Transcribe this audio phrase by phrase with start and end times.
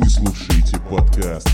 [0.00, 1.48] Вы слушаете подкаст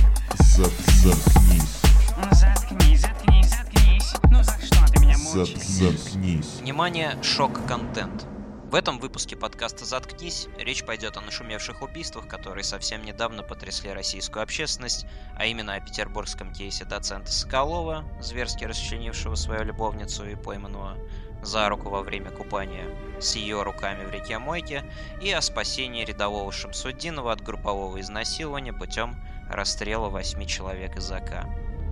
[0.54, 0.70] «Зат-
[1.02, 1.80] «Заткнись».
[2.18, 4.14] Ну заткнись, заткнись, заткнись.
[4.24, 5.66] Ну за что ты меня «Зат- мучаешь?
[5.66, 6.60] «Заткнись».
[6.60, 8.26] Внимание, шок-контент.
[8.70, 14.42] В этом выпуске подкаста «Заткнись» речь пойдет о нашумевших убийствах, которые совсем недавно потрясли российскую
[14.42, 15.06] общественность,
[15.38, 20.98] а именно о петербургском кейсе доцента Соколова, зверски расчленившего свою любовницу и пойманного
[21.44, 22.86] за руку во время купания
[23.20, 24.84] с ее руками в реке Мойке,
[25.20, 29.16] и о спасении рядового Шамсудинова от группового изнасилования путем
[29.48, 31.46] расстрела восьми человек из АК.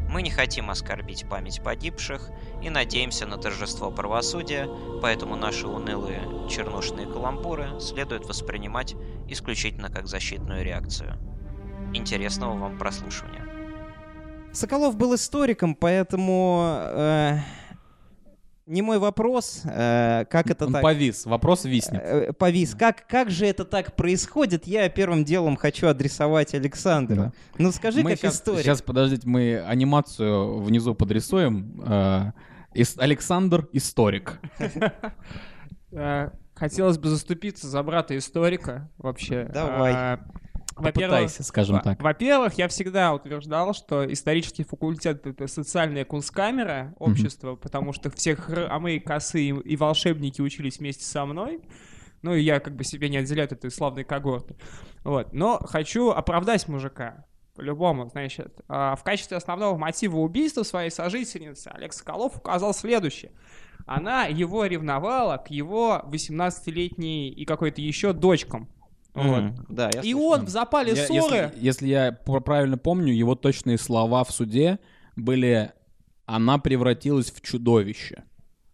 [0.09, 2.31] Мы не хотим оскорбить память погибших
[2.63, 4.69] и надеемся на торжество правосудия,
[5.01, 8.95] поэтому наши унылые чернушные каламбуры следует воспринимать
[9.29, 11.17] исключительно как защитную реакцию.
[11.95, 13.47] Интересного вам прослушивания.
[14.53, 17.39] Соколов был историком, поэтому э,
[18.67, 22.01] не мой вопрос, э, как это Он так повис, вопрос виснет.
[22.03, 22.75] э, повис.
[22.75, 24.67] Как, как же это так происходит?
[24.67, 27.17] Я первым делом хочу адресовать Александру.
[27.17, 27.33] Да.
[27.59, 28.63] Ну скажи, мы как сейчас, историк.
[28.63, 31.83] сейчас, подождите, мы анимацию внизу подрисуем.
[31.85, 32.33] Э,
[32.75, 34.41] ис- Александр историк.
[35.93, 39.51] Э, Хотелось бы заступиться за брата историка вообще.
[39.53, 40.19] Давай.
[40.77, 42.03] А, Во-первых, Попытайся, скажем так.
[42.03, 49.01] Во-первых, я всегда утверждал, что исторический факультет— это социальная кунсткамера общества, потому что все храмы,
[49.01, 51.61] косы и, и волшебники учились вместе со мной.
[52.23, 54.57] Ну, и я как бы себе не отделяю от этой славной когорты.
[55.05, 55.33] Вот.
[55.33, 57.27] Но хочу оправдать мужика.
[57.55, 58.61] По-любому, значит.
[58.69, 63.33] А, В качестве основного мотива убийства своей сожительницы Олег Соколов указал следующее.
[63.87, 68.69] Она его ревновала к его 18-летней и какой-то еще дочкам.
[69.15, 69.43] Вот.
[69.43, 70.29] Мгм, Да, я И слышал.
[70.31, 71.37] он в запале Я- ссоры...
[71.37, 74.79] если, если я пр- правильно помню, его точные слова в суде
[75.17, 75.73] были
[76.27, 78.25] «она превратилась в чудовище».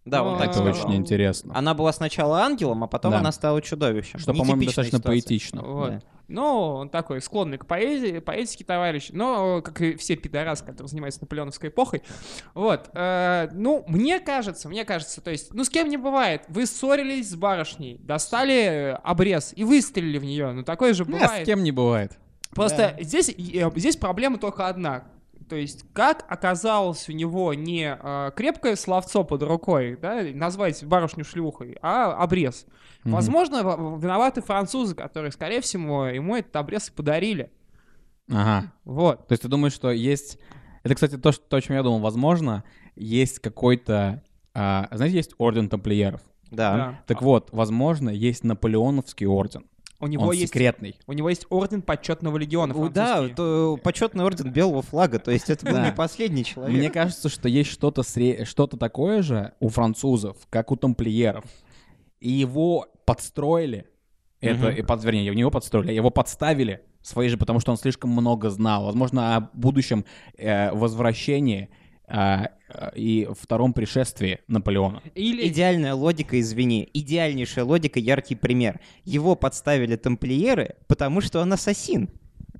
[0.05, 0.85] Да, он А, так Это сказал.
[0.91, 1.53] очень интересно.
[1.55, 3.19] Она была сначала ангелом, а потом Да.
[3.19, 4.17] она стала чудовищем.
[4.17, 5.11] Что, по-моему, Нетипичная достаточно ситуация.
[5.11, 5.61] поэтично.
[5.61, 5.89] Вот.
[5.91, 6.01] Да.
[6.29, 6.43] Ну,
[6.75, 11.69] он такой склонный к поэзии, поэтике товарищ, но, как и все пидорасы, которые занимаются наполеоновской
[11.69, 12.03] эпохой.
[12.53, 12.89] Вот.
[12.93, 16.43] э, ну, мне кажется, мне кажется, то есть, ну, с кем не бывает.
[16.47, 20.51] Вы ссорились с барышней, достали обрез и выстрелили в нее.
[20.51, 21.43] Ну, такое же бывает.
[21.43, 22.17] с кем не бывает.
[22.51, 25.03] Просто здесь, э, здесь проблема только одна.
[25.49, 31.25] То есть, как оказалось у него не э, крепкое словцо под рукой, да, назвать барышню
[31.25, 32.67] шлюхой, а обрез.
[33.03, 33.15] Мгм.
[33.15, 33.57] Возможно,
[33.99, 37.51] виноваты французы, которые, скорее всего, ему этот обрез и подарили.
[38.31, 38.71] Ага.
[38.85, 39.27] Вот.
[39.27, 40.37] То есть ты думаешь, что есть...
[40.83, 41.99] Это, кстати, то, что, то, о чем я думал.
[41.99, 42.63] Возможно,
[42.95, 44.21] есть какой-то...
[44.53, 46.21] а, знаете, есть орден тамплиеров.
[46.51, 46.75] Да.
[46.75, 46.99] Да.
[47.07, 49.65] Так вот, возможно, есть наполеоновский орден.
[50.01, 50.95] У него Он есть секретный.
[51.07, 52.73] у него есть орден почетного легиона.
[52.89, 55.85] Да, то почетный орден белого флага, то есть это был Да.
[55.87, 56.77] не последний человек.
[56.77, 61.43] Мне кажется, что есть что-то сре- что-то такое же у французов, как у тамплиеров.
[62.21, 63.85] И его подстроили.
[64.41, 67.77] Это, и под, вернее, не его подстроили, а его подставили свои же, потому что он
[67.77, 68.85] слишком много знал.
[68.85, 70.05] Возможно, о будущем
[70.37, 71.69] э, возвращении
[72.09, 75.01] э, э, и втором пришествии Наполеона.
[75.15, 78.79] Или Идеальная логика, извини, идеальнейшая логика, яркий пример.
[79.05, 82.09] Его подставили тамплиеры, потому что он ассасин.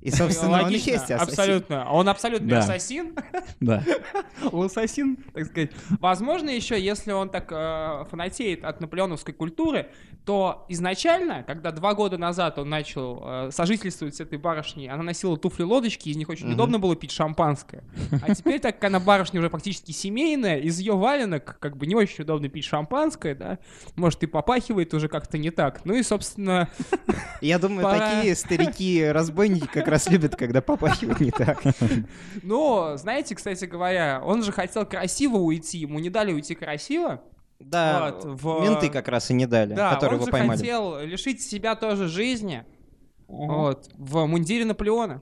[0.01, 1.21] И, собственно, он и логично, есть ассасин.
[1.29, 1.91] абсолютно.
[1.91, 2.59] Он абсолютный Да.
[2.59, 3.15] ассасин.
[3.59, 3.83] Да.
[4.53, 5.71] Он ассасин, так сказать.
[5.99, 9.89] Возможно, еще, если он так э, фанатеет от наполеоновской культуры,
[10.23, 15.35] то изначально, когда два года назад он начал э, сожительствовать с этой барышней, она носила
[15.37, 16.53] туфли-лодочки, из них очень Мгм.
[16.53, 17.83] удобно было пить шампанское.
[18.25, 21.95] А теперь, так как она барышня уже практически семейная, из ее валенок как бы не
[21.95, 23.57] очень удобно пить шампанское, да,
[23.97, 25.81] может и попахивает уже как-то не так.
[25.83, 26.69] Ну и, собственно,
[27.41, 31.61] Я думаю, такие старики-разбойники как раз любят, когда попахивают не так.
[32.43, 37.21] но, знаете, кстати говоря, он же хотел красиво уйти, ему не дали уйти красиво.
[37.59, 40.57] Да, Вот, в- менты как раз и не дали, Да, которые он его же поймали.
[40.57, 42.63] хотел лишить себя тоже жизни.
[43.27, 45.21] Вот, в мундире Наполеона.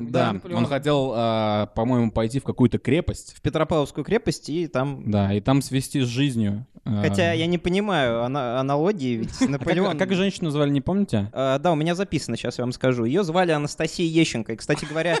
[0.00, 0.64] Да, Наполеон.
[0.64, 3.34] он хотел, э, по-моему, пойти в какую-то крепость.
[3.36, 5.10] В Петропавловскую крепость и там...
[5.10, 6.66] Да, и там свести с жизнью.
[6.84, 9.96] э, Хотя я не понимаю ана- аналогии, ведь а как, Наполеон...
[9.96, 11.30] а как женщину звали, не помните?
[11.32, 13.04] А, да, у меня записано, сейчас я вам скажу.
[13.04, 14.52] Ее звали Анастасия Ещенко.
[14.54, 15.16] И, кстати говоря,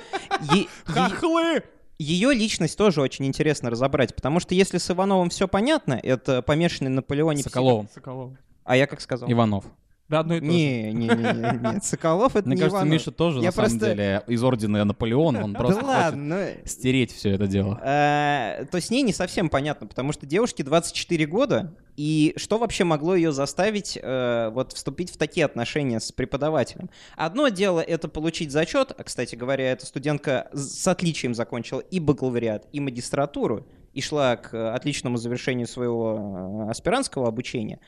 [0.84, 1.62] Хохлы!
[1.98, 6.88] ее личность тоже очень интересно разобрать, потому что если с Ивановым все понятно, это помешанный
[6.90, 7.42] на Наполеоне...
[7.42, 7.88] псих- Соколовым.
[7.94, 8.32] Соколов.
[8.64, 9.30] А я как сказал?
[9.30, 9.64] Иванов.
[10.10, 10.50] Да, одно и то же.
[10.52, 12.92] Не, не, не, не, нет, Соколов это Мне не кажется, Иванов.
[12.92, 15.44] Миша тоже, Я на самом просто- деле, из ордена Наполеона.
[15.44, 17.80] Он просто Да хочет ладно, ну, стереть все это дело.
[17.82, 22.82] Э, то с ней не совсем понятно, потому что девушке 24 года, и что вообще
[22.82, 26.90] могло ее заставить э, вот вступить в такие отношения с преподавателем?
[27.16, 32.66] Одно дело это получить зачет, а, кстати говоря, эта студентка с отличием закончила и бакалавриат,
[32.72, 37.78] и магистратуру, и шла к э, отличному завершению своего э, аспирантского обучения.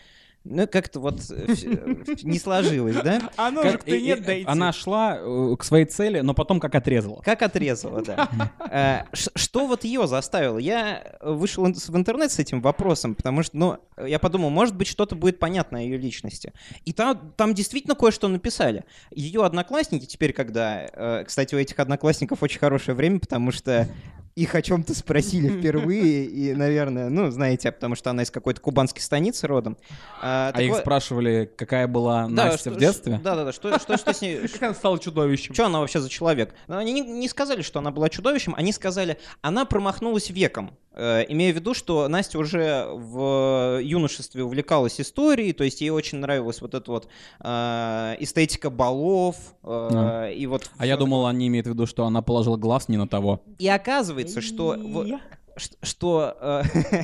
[0.44, 3.30] Ну, как-то вот э, вс- не сложилось, да?
[3.36, 3.50] А
[3.86, 4.44] и- нет дойти.
[4.48, 7.20] Она шла э, к своей цели, но потом как отрезала.
[7.22, 8.28] Как отрезала, да.
[8.70, 10.58] Э, Что вот ее заставило?
[10.58, 15.14] Я вышел в интернет с этим вопросом, потому что, ну, я подумал, может быть, что-то
[15.14, 16.52] будет понятно о ее личности.
[16.84, 18.84] И там, там действительно кое-что написали.
[19.12, 20.88] Ее одноклассники теперь, когда...
[20.92, 23.88] э, Кстати, у этих одноклассников очень хорошее время, потому что
[24.34, 29.02] их о чем-то спросили впервые, и, наверное, ну, знаете, потому что она из какой-то кубанской
[29.02, 29.76] станицы родом.
[30.22, 33.20] А, А так их вот- спрашивали, какая была Да, Настя что- в детстве?
[33.22, 33.52] Да, да, да.
[33.52, 34.48] Что, что, что с ней?
[34.52, 35.54] Как она стала чудовищем?
[35.54, 36.54] Что она вообще за человек?
[36.68, 40.70] Они не, не сказали, что она была чудовищем, они сказали, она промахнулась веком.
[40.94, 46.18] Э, имея в виду, что Настя уже в юношестве увлекалась историей, то есть ей очень
[46.18, 47.08] нравилась вот эта вот
[47.40, 49.36] э, эстетика балов.
[49.62, 50.28] э, А.
[50.30, 53.08] И вот А я думал, они имеют в виду, что она положила глаз не на
[53.08, 53.42] того.
[53.58, 54.76] и оказывается, что...
[55.56, 56.62] что э,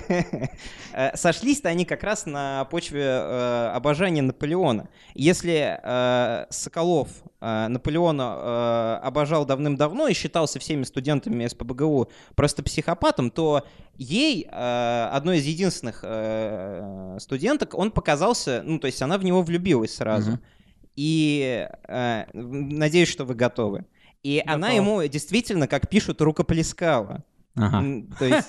[0.92, 4.88] э, сошлись-то они как раз на почве э, обожания Наполеона.
[5.14, 7.08] Если э, Соколов
[7.40, 8.36] э, Наполеона
[9.02, 13.66] э, обожал давным-давно и считался всеми студентами СПБГУ просто психопатом, то
[13.96, 16.04] ей, одной из единственных
[17.20, 20.32] студенток, он показался, ну, то есть она в него влюбилась сразу.
[20.32, 20.40] Мгм.
[20.94, 21.68] И
[22.32, 23.86] надеюсь, что вы готовы.
[24.22, 24.74] И она Готов.
[24.74, 27.24] ему действительно, как пишут, рукоплескала.
[27.58, 28.02] Ага.
[28.18, 28.48] То есть,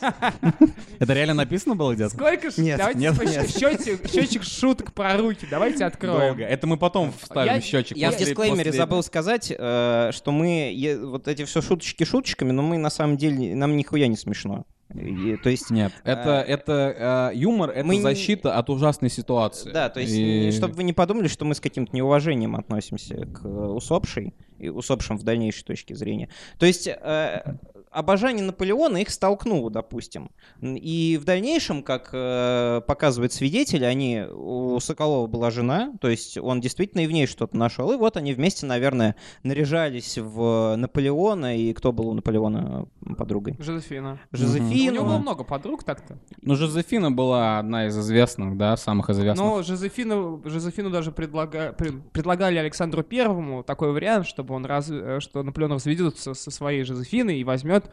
[0.99, 2.13] Это реально написано было где-то?
[2.15, 2.57] Сколько ж...
[2.57, 3.49] Нет, Давайте нет, нет.
[3.49, 5.47] Счетчик, счетчик шуток про руки.
[5.49, 6.19] Давайте откроем.
[6.37, 6.43] Долго.
[6.43, 7.97] Это мы потом вставим Я- счетчик.
[7.97, 12.03] я в после- дисклеймере после- забыл сказать, э, что мы е- вот эти все шуточки
[12.03, 14.65] шуточками, но мы на самом деле нам нихуя не смешно.
[14.95, 19.11] И, то есть Нет, это, А, это э, юмор, это мы не- защита от ужасной
[19.11, 19.71] ситуации.
[19.71, 23.45] Да, то есть, И- чтобы вы не подумали, что мы с каким-то неуважением относимся к
[23.45, 26.29] э, усопшей и усопшим в дальнейшей точке зрения.
[26.57, 27.55] То есть э,
[27.99, 30.31] обожание Наполеона их столкнуло, допустим.
[30.61, 36.61] И в дальнейшем, как э, показывают свидетели, они у Соколова была жена, то есть он
[36.61, 37.91] действительно и в ней что-то нашел.
[37.91, 41.57] И вот они вместе, наверное, наряжались в Наполеона.
[41.57, 42.87] И кто был у Наполеона
[43.17, 43.55] подругой?
[43.59, 44.19] Жозефина.
[44.31, 44.91] У Жозефина.
[44.95, 46.17] него было много подруг так-то.
[46.41, 49.45] Ну, Жозефина была одна из известных, да, самых известных.
[49.45, 55.19] Но Жозефину, Жозефину даже предлага- пре- предлагали Александру Первому такой вариант, чтобы он раз, э,
[55.19, 57.88] что Наполеон разведется со своей Жозефиной и возьмет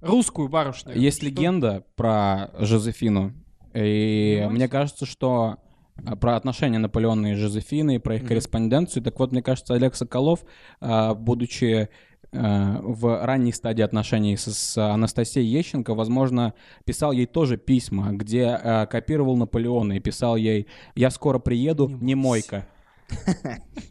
[0.00, 0.94] русскую барышню.
[0.94, 3.32] Есть Что- легенда про Жозефину,
[3.74, 4.54] и Давайте.
[4.58, 5.56] мне кажется, что
[6.04, 8.28] а, про отношения Наполеона и Жозефины, и про их Мгм.
[8.28, 9.02] корреспонденцию.
[9.02, 10.40] Так вот, мне кажется, Олег Соколов,
[10.80, 11.88] а, будучи
[12.36, 16.52] а, в ранней стадии отношений с, Анастасией Ещенко, возможно,
[16.84, 20.66] писал ей тоже письма, где копировал Наполеона и писал ей
[20.96, 22.66] «Я скоро приеду, Не не мойка».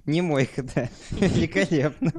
[0.05, 0.89] Не мойка, да.
[1.11, 2.11] Великолепно.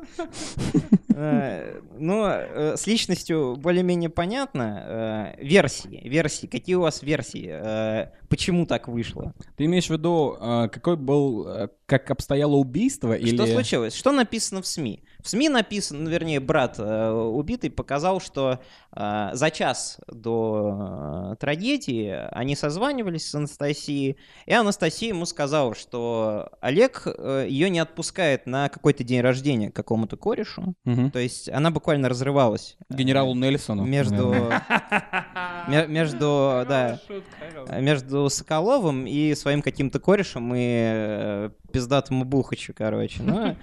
[1.15, 5.35] Э, Ну, э, с личностью более-менее понятно.
[5.39, 6.47] Э, Версии, версии.
[6.47, 8.09] Какие у вас версии?
[8.29, 9.33] Почему так вышло?
[9.57, 10.37] Ты имеешь в виду,
[10.73, 13.17] какой был, как обстояло убийство?
[13.19, 13.95] Что случилось?
[13.95, 15.03] Что написано в СМИ?
[15.25, 18.61] В СМИ написано, ну, вернее, брат э, убитый показал, что
[18.95, 26.51] э, за час до э, трагедии они созванивались с Анастасией, и Анастасия ему сказала, что
[26.61, 30.75] Олег э, ее не отпускает на какой-то день рождения к какому-то корешу.
[30.85, 31.11] Мгм.
[31.11, 32.77] То есть она буквально разрывалась.
[32.91, 33.83] э, Генералу Нельсону.
[33.87, 34.35] Между,
[35.69, 37.81] между, да, Шутка.
[37.81, 43.23] между Соколовым и своим каким-то корешем и э, пиздатому Бухачу, короче.
[43.23, 43.57] Но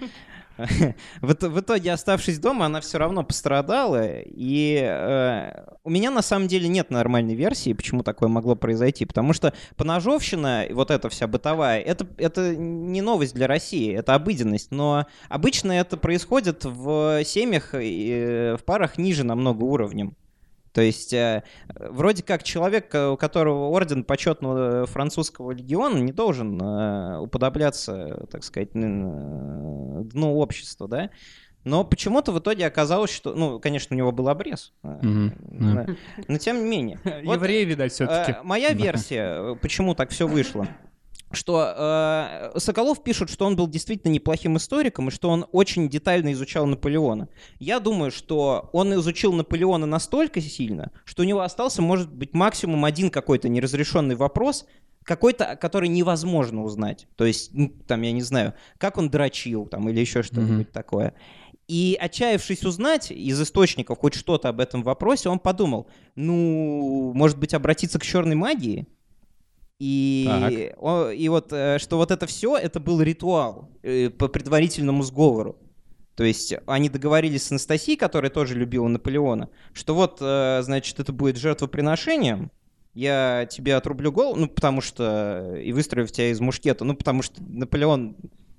[1.20, 4.20] в, ит- в итоге, оставшись дома, она все равно пострадала.
[4.20, 9.04] И э, у меня на самом деле нет нормальной версии, почему такое могло произойти.
[9.04, 14.70] Потому что поножовщина, вот эта вся бытовая, это, это не новость для России, это обыденность.
[14.70, 20.16] Но обычно это происходит в семьях, э, в парах ниже намного уровнем.
[20.72, 26.60] То есть, э, вроде как человек, э, у которого орден почетного французского легиона, не должен
[26.60, 31.10] э, уподобляться, так сказать, э, дну общества, да?
[31.64, 35.34] Но почему-то в итоге оказалось, что, ну, конечно, у него был обрез, э, Мгм,
[35.74, 35.86] да.
[36.26, 36.98] но тем не менее.
[37.24, 38.32] Вот, Евреи, видать, все-таки.
[38.32, 40.66] э, моя версия, э, почему так все вышло,
[41.34, 46.32] что э, Соколов пишет, что он был действительно неплохим историком и что он очень детально
[46.32, 47.28] изучал Наполеона.
[47.58, 52.84] Я думаю, что он изучил Наполеона настолько сильно, что у него остался, может быть, максимум
[52.84, 54.66] один какой-то неразрешенный вопрос,
[55.04, 57.06] какой-то, который невозможно узнать.
[57.16, 61.14] То есть, ну, там, я не знаю, как он дрочил там или еще что-нибудь такое.
[61.68, 67.54] И отчаявшись узнать из источников хоть что-то об этом вопросе, он подумал, ну, может быть,
[67.54, 68.86] обратиться к черной магии?
[69.84, 75.02] И, о- и вот, э, что вот это все, это был ритуал э, по предварительному
[75.02, 75.56] сговору.
[76.14, 81.12] То есть они договорились с Анастасией, которая тоже любила Наполеона, что вот, э, значит, это
[81.12, 82.52] будет жертвоприношением,
[82.94, 85.56] я тебе отрублю голову, ну, потому что...
[85.56, 88.14] И выстрелю в тебя из мушкета, ну, потому что Наполеон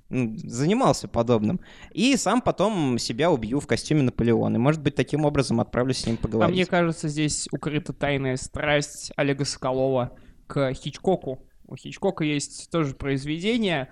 [0.10, 1.62] ну, занимался подобным.
[1.94, 4.58] И сам потом себя убью в костюме Наполеона.
[4.58, 6.56] И, может быть, таким образом отправлюсь с ним А поговорить.
[6.56, 10.12] мне кажется, здесь укрыта тайная страсть Олега Соколова
[10.48, 11.40] к Хичкоку.
[11.68, 13.90] У Хичкока есть тоже произведение.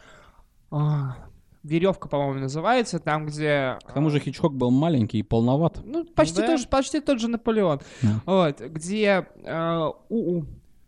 [1.63, 3.77] Веревка, по-моему, называется, там, где.
[3.85, 5.79] К тому же Хичкок был маленький и полноват.
[5.85, 6.47] Ну, почти, Да.
[6.47, 7.81] тоже, почти тот же Наполеон.
[8.01, 8.21] Да.
[8.25, 10.43] Вот, где э, у,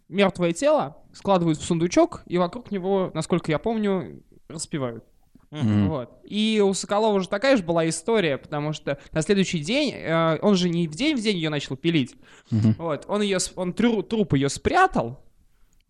[0.10, 5.04] мертвое тело складывают в сундучок, и вокруг него, насколько я помню, распевают.
[5.52, 5.90] Мгм.
[5.90, 6.10] Вот.
[6.24, 10.56] И у Соколова же такая же была история, потому что на следующий день, э, он
[10.56, 12.16] же не в день в день ее начал пилить.
[12.50, 12.74] Мгм.
[12.80, 13.06] Вот.
[13.08, 15.23] Он ее, он тру- труп ее спрятал.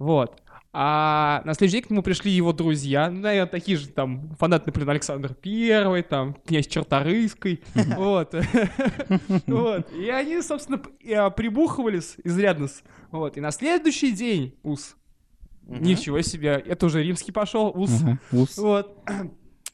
[0.04, 0.42] Вот.
[0.76, 4.66] А на следующий день к нему пришли его друзья, ну, наверное, такие же там фанаты,
[4.66, 7.62] например, Александр Первый, там, князь Черторыйский,
[7.96, 8.34] вот.
[9.48, 9.92] Вот.
[9.94, 10.82] И они, собственно,
[11.16, 12.68] а, прибухивались изрядно.
[13.12, 13.38] Вот.
[13.38, 14.96] И на следующий день, ус,
[15.68, 17.92] ничего себе, это уже римский пошел, ус.
[18.32, 18.58] Ус.
[18.58, 18.98] Вот.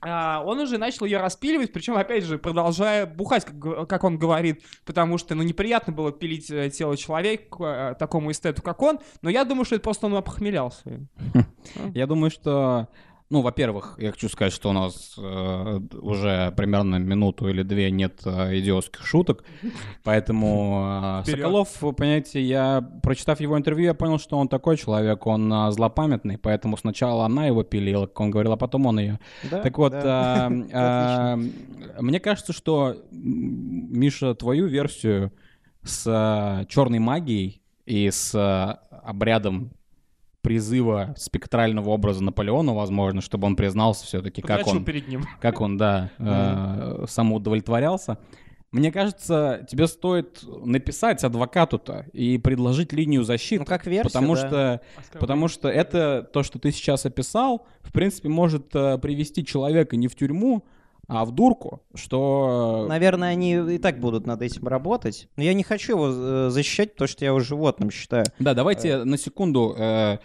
[0.02, 4.64] А, он уже начал ее распиливать, причем, опять же, продолжая бухать, как, как он говорит,
[4.86, 9.30] потому что, ну, неприятно было пилить э, тело человека, э, такому эстету, как он, но
[9.30, 11.08] я думаю, что это просто он опохмелялся.
[11.94, 12.88] Я думаю, что,
[13.32, 18.22] ну, во-первых, я хочу сказать, что у нас э, уже примерно минуту или две нет
[18.26, 19.44] э, идиотских шуток,
[20.04, 21.40] поэтому э, Вперед.
[21.40, 25.72] Соколов, вы понимаете, я, прочитав его интервью, я понял, что он такой человек, он э,
[25.72, 29.20] злопамятный, поэтому сначала она его пилила, как он говорил, а потом он ее.
[29.52, 30.48] Да, Так вот, да.
[30.74, 31.38] а, а,
[32.02, 35.32] мне кажется, что, Миша, твою версию
[35.84, 39.72] с черной магией и с а, обрядом
[40.50, 45.24] призыва спектрального образа Наполеона, возможно, чтобы он признался все-таки, как он, перед ним.
[45.40, 48.18] как он, да, э, самоудовлетворялся.
[48.72, 53.60] Мне кажется, тебе стоит написать адвокату-то и предложить линию защиты.
[53.60, 54.48] Ну, как версия, потому да.
[54.48, 54.82] что
[55.20, 60.08] Потому что это, то, что ты сейчас описал, в принципе, может э, привести человека не
[60.08, 60.66] в тюрьму,
[61.10, 62.86] а в дурку, что...
[62.88, 65.28] Наверное, они и так будут над этим работать.
[65.38, 68.26] Но я не хочу его э, защищать, потому что я его животным считаю.
[68.38, 70.20] Да, давайте на секунду э,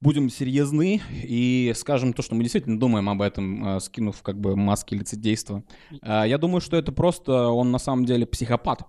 [0.00, 4.54] будем серьезны и скажем то, что мы действительно думаем об этом, э, скинув как бы
[4.54, 5.64] маски лицедейства.
[6.02, 8.82] Э, я думаю, что это просто он на самом деле психопат.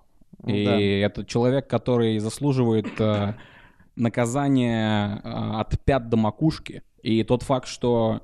[0.45, 0.79] И Да.
[0.79, 3.33] это человек, который заслуживает э,
[3.95, 6.83] наказания э, от пят до макушки.
[7.01, 8.21] И тот факт, что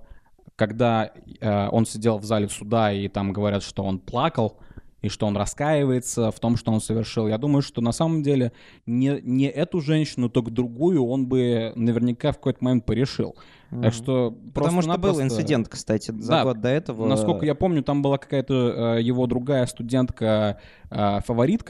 [0.55, 4.59] когда э, он сидел в зале суда и там говорят, что он плакал
[5.01, 8.53] и что он раскаивается в том, что он совершил, я думаю, что на самом деле
[8.85, 13.35] не, не эту женщину, только другую он бы наверняка в какой-то момент порешил.
[13.81, 17.07] Так что Потому что был просто-напросто- инцидент, кстати, за Да, год до этого.
[17.07, 20.59] Насколько я помню, там была какая-то э, его другая студентка,
[20.91, 21.19] э,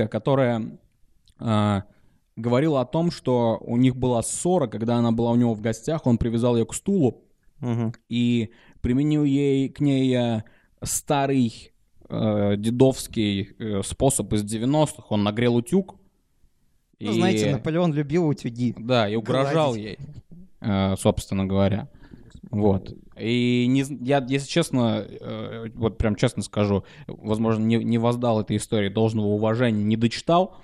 [0.10, 0.78] которая
[1.40, 1.82] э,
[2.36, 6.06] говорила о том, что у них была ссора, когда она была у него в гостях,
[6.06, 7.24] он привязал ее к стулу
[7.60, 7.94] Мгм.
[8.10, 8.52] и
[8.84, 10.44] применил ей к ней э,
[10.84, 11.72] старый
[12.10, 15.06] э, дедовский э, способ из 90-х.
[15.10, 15.96] Он нагрел утюг.
[17.00, 18.76] Ну, знаете, Наполеон любил утюги.
[18.78, 19.98] Да, и угрожал ей,
[20.60, 21.90] э, собственно говоря.
[22.52, 22.94] Вот.
[23.18, 28.58] И не, я, если честно, э, вот прям честно скажу, возможно, не, не воздал этой
[28.58, 30.58] истории должного уважения, не дочитал,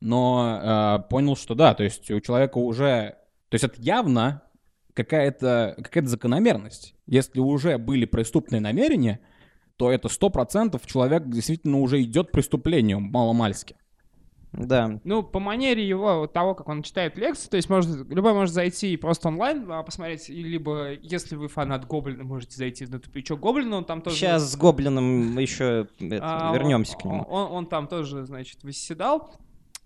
[0.00, 0.58] но
[1.04, 3.16] э, понял, что да, то есть у человека уже...
[3.50, 4.42] То есть это явно
[4.98, 6.94] какая-то какая закономерность.
[7.06, 9.20] Если уже были преступные намерения,
[9.76, 13.76] то это сто процентов человек действительно уже идет к преступлению маломальски.
[14.52, 14.98] Да.
[15.04, 18.52] Ну, по манере его, вот того, как он читает лекции, то есть может, любой может
[18.52, 23.38] зайти и просто онлайн а, посмотреть, либо, если вы фанат Гоблина, можете зайти на тупичок
[23.40, 24.16] Гоблина, он там тоже...
[24.16, 27.22] Сейчас с Гоблином еще А, вернемся он, к нему.
[27.28, 29.30] Он, он там тоже, значит, восседал.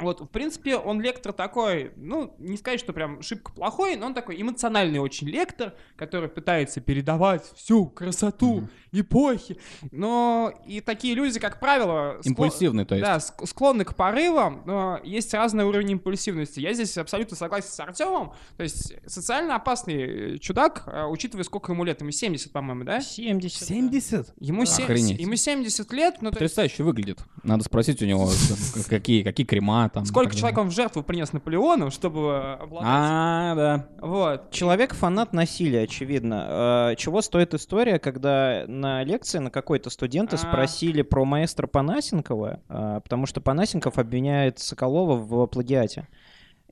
[0.03, 4.15] Вот, в принципе, он лектор такой, ну, не сказать, что прям шибко плохой, но он
[4.15, 9.57] такой эмоциональный очень лектор, который пытается передавать всю красоту эпохи.
[9.91, 12.17] Но и такие люди, как правило...
[12.21, 13.05] скло- Импульсивный, то есть.
[13.07, 16.61] Да, ск- склонны к порывам, но есть разный уровень импульсивности.
[16.61, 18.33] Я здесь абсолютно согласен с Артемом.
[18.57, 23.01] То есть социально опасный э, чудак, э, учитывая, сколько ему лет, ему 70, по-моему, да?
[23.01, 23.67] 70.
[23.67, 24.35] 70?
[24.41, 25.21] Ему, се- Охренеть.
[25.21, 27.21] ему 70 лет, ну, то есть Потрясающе выглядит.
[27.43, 28.31] Надо спросить у него,
[28.89, 30.05] какие, какие крема там.
[30.05, 32.89] Сколько человек он в жертву принес Наполеону, чтобы обладать...
[32.91, 33.87] А, да.
[34.01, 34.51] Вот.
[34.51, 36.91] Человек фанат насилия, очевидно.
[36.93, 40.39] Э, Чего стоит история, когда на лекции на какой-то студенты А.
[40.39, 46.09] спросили про маэстро Панасенкова, э, потому что Панасенков обвиняет Соколова в плагиате.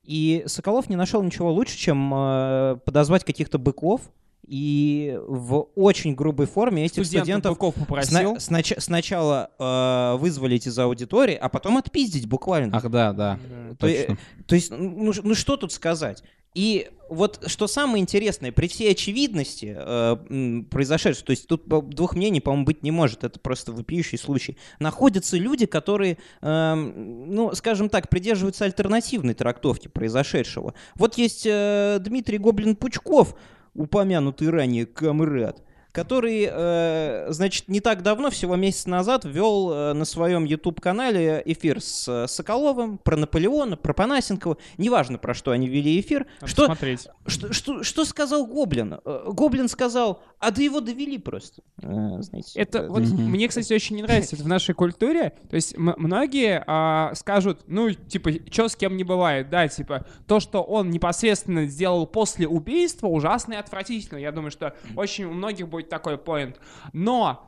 [0.03, 4.03] И Соколов не нашел ничего лучше, чем э, подозвать каких-то быков
[4.47, 8.41] и в очень грубой форме этих Студентов студентов попросил.
[8.41, 12.77] сна- снач- сначала э, вызволить из аудитории, а потом отпиздить буквально.
[12.77, 13.39] Ах, да, да.
[13.79, 14.19] То, точно.
[14.47, 16.23] то есть, ну, ну что тут сказать?
[16.55, 22.41] И вот что самое интересное, при всей очевидности э, произошедшего, то есть тут двух мнений,
[22.41, 28.09] по-моему, быть не может, это просто вопиющий случай, находятся люди, которые, эм, ну, скажем так,
[28.09, 30.75] придерживаются альтернативной трактовки произошедшего.
[30.97, 33.37] Вот есть э, Дмитрий Гоблин-Пучков,
[33.75, 35.63] упомянутый ранее камрад,
[35.93, 41.81] который, э, значит, не так давно, всего месяц назад, вел э, на своем YouTube-канале эфир
[41.81, 44.57] с э, Соколовым про Наполеона, про Панасенкова.
[44.79, 46.27] Неважно, про что они вели эфир.
[46.41, 47.09] Надо Что, посмотреть.
[47.27, 49.01] что, что, что сказал Гоблин?
[49.05, 51.63] Э, Гоблин сказал, а да его довели просто.
[51.83, 55.35] Э, знаете, Это э, вот мне, кстати, очень не нравится это в нашей культуре.
[55.49, 60.41] То есть многие а, скажут, ну, типа, что с кем не бывает, да, типа, то,
[60.41, 64.19] что он непосредственно сделал после убийства, ужасно и отвратительно.
[64.19, 66.61] Я думаю, что очень у многих будет такой поинт.
[66.93, 67.47] Но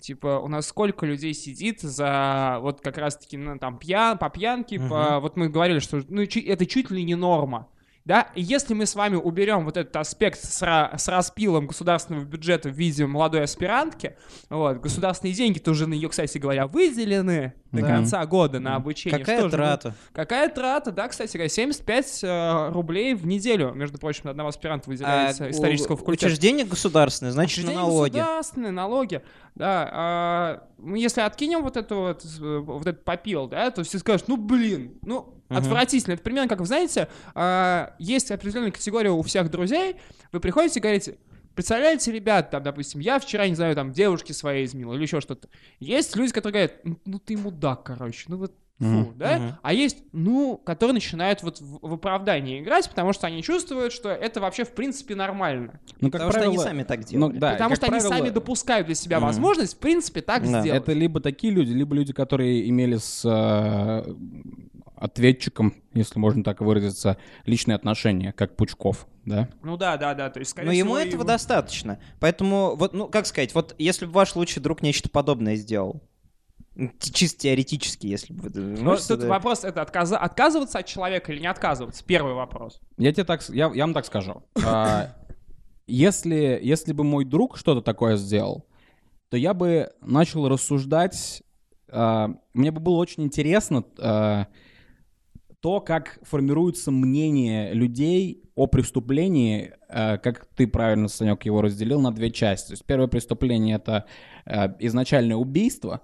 [0.00, 4.80] Типа, у нас сколько людей сидит за вот как раз-таки, ну, там, пьян, по пьянке,
[4.80, 5.20] по...
[5.20, 7.68] вот мы говорили, что ну, чу- это чуть ли не норма.
[8.04, 12.68] Да, и если мы с вами уберем вот этот аспект с, с распилом государственного бюджета
[12.68, 14.16] в виде молодой аспирантки,
[14.50, 17.86] вот, государственные деньги тоже на нее, кстати говоря, выделены до Да.
[17.86, 19.20] конца года на обучение.
[19.20, 19.94] Какая Что же, ну, трата?
[20.12, 24.90] Какая трата, да, кстати говоря, 75 э, рублей в неделю, между прочим, на одного аспиранта
[24.90, 26.26] выделяется А, исторического факультета.
[26.26, 28.10] Учреждение государственное, значит, на Учреждения налоги.
[28.18, 29.22] государственные, налоги.
[29.54, 33.98] Да, а, мы если откинем вот эту вот, э, вот этот попил, да, то все
[33.98, 35.58] скажут, ну блин, ну Мгм.
[35.58, 36.14] отвратительно.
[36.14, 39.96] Это примерно как, вы знаете, а, есть определенная категория у всех друзей,
[40.32, 41.18] вы приходите и говорите,
[41.54, 45.48] представляете, ребят, там, допустим, я вчера, не знаю, там, девушке своей изменил или еще что-то.
[45.78, 49.14] Есть люди, которые говорят, ну, ну ты мудак, короче, ну вот фу, Мгм.
[49.18, 49.38] да?
[49.38, 49.54] Мгм.
[49.62, 54.10] А есть, ну, которые начинают вот в, в оправдание играть, потому что они чувствуют, что
[54.10, 55.80] это вообще в принципе нормально.
[56.00, 57.38] Ну, как Потому что они правило, сами так ну, делали.
[57.38, 59.26] да, Потому что они правило, сами допускают для себя Мгм.
[59.26, 60.60] возможность, в принципе, так Да.
[60.60, 60.82] сделать.
[60.82, 64.14] Это либо такие люди, либо люди, которые имели с э,
[64.96, 69.48] ответчиком, если можно так выразиться, личные отношения, как Пучков, да?
[69.62, 70.30] Ну да, да, да.
[70.30, 71.98] То есть, скорее Но ему этого его- достаточно.
[72.20, 76.00] Поэтому, вот, ну, как сказать, вот если бы ваш лучший друг нечто подобное сделал,
[77.00, 78.48] чисто теоретически, если бы...
[78.48, 82.02] вы- Ну, тут да- вопрос это отказа- отказываться от человека или не отказываться.
[82.04, 82.80] Первый вопрос.
[82.96, 84.42] Я тебе так, я, я вам так скажу.
[84.64, 85.14] А,
[85.86, 88.66] если, если бы мой друг что-то такое сделал,
[89.28, 91.42] то я бы начал рассуждать.
[91.90, 94.46] а, мне бы было очень интересно а,
[95.60, 102.12] то, как формируется мнение людей о преступлении, а, как ты правильно, Санек, его разделил на
[102.12, 102.68] две части.
[102.68, 104.06] То есть первое преступление— это
[104.46, 106.00] а, изначальное убийство,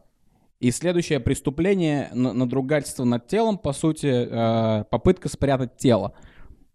[0.61, 6.15] и следующее преступление— на- надругательство над телом, по сути, а, попытка спрятать тело.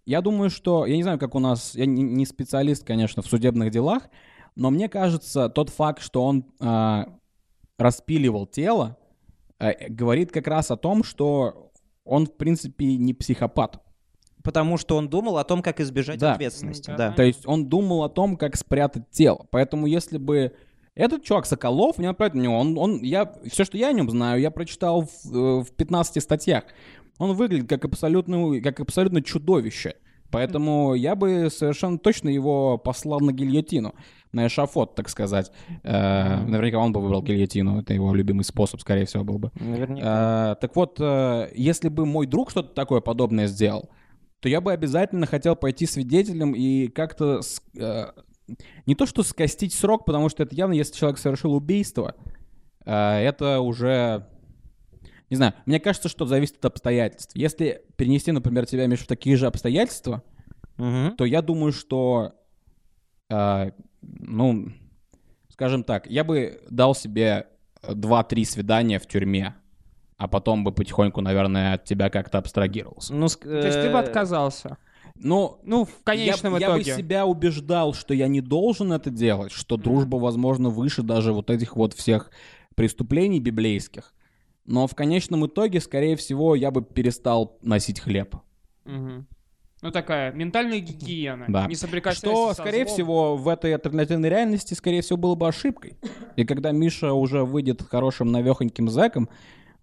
[0.05, 0.85] Я думаю, что...
[0.85, 1.75] Я не знаю, как у нас...
[1.75, 4.03] Я не, специалист, конечно, в судебных делах,
[4.55, 7.07] но мне кажется, тот факт, что он а,
[7.77, 8.97] распиливал тело,
[9.59, 11.71] а, говорит как раз о том, что
[12.05, 13.81] он, в принципе, не психопат.
[14.43, 16.33] Потому что он думал о том, как избежать Да.
[16.33, 16.87] ответственности.
[16.89, 16.97] Да.
[16.97, 17.11] да.
[17.13, 19.47] То есть он думал о том, как спрятать тело.
[19.51, 20.53] Поэтому если бы
[20.95, 24.09] этот чувак Соколов, не направить на него, он, он, я, все, что я о нем
[24.09, 26.65] знаю, я прочитал в, э, в 15 статьях.
[27.17, 29.95] Он выглядит как абсолютно, как абсолютно чудовище.
[30.29, 33.93] Поэтому я бы совершенно точно его послал на гильотину,
[34.31, 35.51] на эшафот, так сказать.
[35.83, 39.51] Э, наверняка он бы выбрал гильотину, это его любимый способ, скорее всего, был бы.
[39.55, 40.53] Наверняка.
[40.53, 40.99] Э, так вот,
[41.55, 43.89] если бы мой друг что-то такое подобное сделал,
[44.41, 47.41] то я бы обязательно хотел пойти свидетелем и как-то
[48.85, 52.15] не то что скостить срок, потому что это явно, если человек совершил убийство,
[52.85, 54.27] э, это уже
[55.29, 55.53] не знаю.
[55.65, 57.31] Мне кажется, что зависит от обстоятельств.
[57.35, 60.21] Если перенести, например, тебя Миша, в такие же обстоятельства,
[60.77, 61.15] Мгм.
[61.15, 62.33] то я думаю, что,
[63.29, 64.67] э, ну,
[65.49, 67.47] скажем так, я бы дал себе
[67.81, 69.55] 2-3 свидания в тюрьме,
[70.17, 73.13] а потом бы потихоньку, наверное, от тебя как-то абстрагировался.
[73.13, 74.77] Ну, ск- То есть ты бы э, отказался.
[75.15, 76.97] Ну, Ну, в конечном я, я бы итоге.
[76.97, 81.75] себя убеждал, что я не должен это делать, что дружба, возможно, выше даже вот этих
[81.75, 82.31] вот всех
[82.75, 84.13] преступлений библейских.
[84.65, 88.35] Но в конечном итоге, скорее всего, я бы перестал носить хлеб.
[88.85, 89.27] Мгм.
[89.81, 91.45] Ну, такая ментальная гигиена.
[91.49, 91.67] Да.
[91.67, 92.93] Не Что, со скорее злом.
[92.95, 95.97] всего, в этой альтернативной реальности, скорее всего, было бы ошибкой.
[96.37, 99.27] И когда Миша уже выйдет хорошим навехоньким зэком,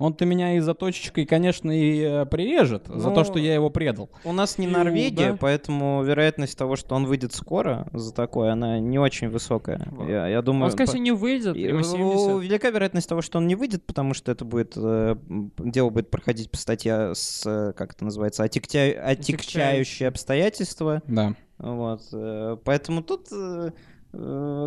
[0.01, 3.71] он-то меня и за точечкой, конечно, и э, прирежет за Ну, то, что я его
[3.71, 4.11] предал.
[4.25, 5.37] У нас не Ну, Норвегия, да.
[5.39, 9.87] поэтому вероятность того, что он выйдет скоро за такое, она не очень высокая.
[9.93, 10.09] Вот.
[10.09, 10.71] Я, я Он, думаю...
[10.73, 11.55] скорее по- не выйдет.
[11.55, 12.43] и, Ему ну, 70.
[12.43, 15.17] велика вероятность того, что он не выйдет, потому что это будет э,
[15.59, 21.03] дело будет проходить по статье с э, как это называется отягча- отягчающие обстоятельства.
[21.07, 21.35] Да.
[21.59, 22.01] Вот.
[22.13, 23.71] э, Поэтому тут, э,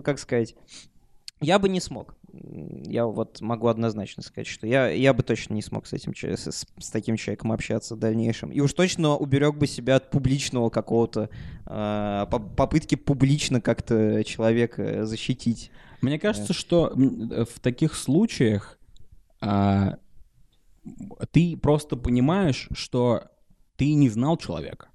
[0.06, 0.56] как сказать,
[1.44, 2.16] я бы не смог.
[2.32, 6.48] Я вот могу однозначно сказать, что я, я бы точно не смог с этим с,
[6.48, 8.52] с- таким человеком общаться в дальнейшем.
[8.52, 11.30] И уж точно уберег бы себя от публичного какого-то
[11.66, 15.70] э, по- попытки публично как-то человека защитить.
[16.02, 18.80] Мне кажется, что м, э, в таких случаях
[19.42, 19.98] а,
[21.32, 23.26] ты просто понимаешь, что
[23.76, 24.90] ты не знал человека.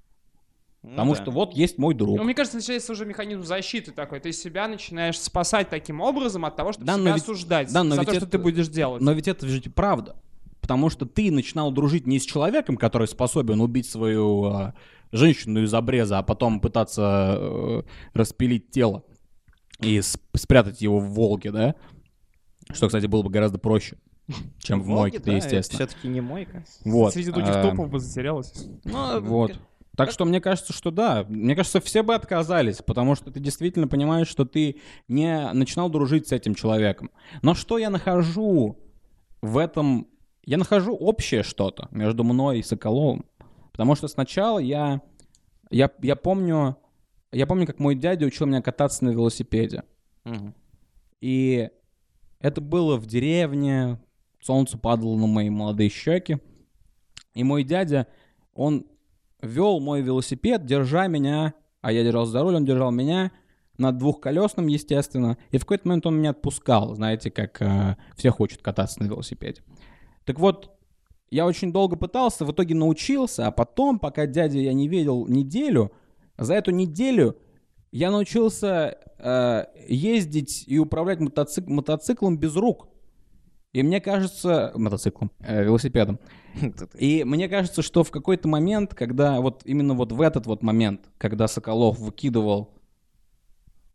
[0.81, 1.21] Ну Потому да.
[1.21, 2.17] что вот есть мой друг.
[2.17, 4.21] Ну, мне кажется, начинается уже механизм защиты такой.
[4.21, 7.83] Ты себя начинаешь спасать таким образом от того, чтобы Да, но себя ведь- осуждать да,
[7.83, 9.01] но за ведь то, что это- ты будешь делать.
[9.01, 10.15] Но ведь это же правда.
[10.61, 14.73] Потому что ты начинал дружить не с человеком, который способен убить свою а,
[15.11, 17.81] женщину из обреза, а потом пытаться э,
[18.13, 19.03] распилить тело
[19.81, 21.75] и сп- спрятать его в Волге, да?
[22.71, 23.97] Что, кстати, было бы гораздо проще,
[24.59, 25.85] чем в мойке, да, естественно.
[25.87, 26.63] Все-таки не мойка.
[26.85, 27.13] Вот.
[27.13, 28.53] Среди других а, топов бы затерялась.
[28.85, 29.59] Ну, Вот.
[29.99, 31.25] Так что мне кажется, что да.
[31.27, 36.29] Мне кажется, все бы отказались, потому что ты действительно понимаешь, что ты не начинал дружить
[36.29, 37.11] с этим человеком.
[37.41, 38.79] Но что я нахожу
[39.41, 40.07] в этом...
[40.45, 43.25] Я нахожу общее что-то между мной и Соколовым.
[43.73, 45.01] Потому что сначала я...
[45.69, 46.77] Я, я помню...
[47.33, 49.83] Я помню, как мой дядя учил меня кататься на велосипеде.
[50.23, 50.55] Мгм.
[51.19, 51.69] И
[52.39, 53.99] это было в деревне,
[54.39, 56.37] солнце падало на мои молодые щеки.
[57.33, 58.07] И мой дядя,
[58.53, 58.85] он
[59.41, 63.31] вел мой велосипед, держа меня, а я держался за руль, он держал меня
[63.77, 65.37] на двухколесном, естественно.
[65.51, 69.61] И в какой-то момент он меня отпускал, знаете, как э, все хочет кататься на велосипеде.
[70.25, 70.71] Так вот,
[71.31, 75.91] я очень долго пытался, в итоге научился, а потом, пока дядя я не видел неделю,
[76.37, 77.37] за эту неделю
[77.91, 82.87] я научился э, ездить и управлять мотоцик- мотоциклом без рук.
[83.71, 84.71] И мне кажется...
[84.75, 86.19] Мотоциклом, э, велосипедом.
[86.95, 91.09] И мне кажется, что в какой-то момент, когда вот именно вот в этот вот момент,
[91.17, 92.73] когда Соколов выкидывал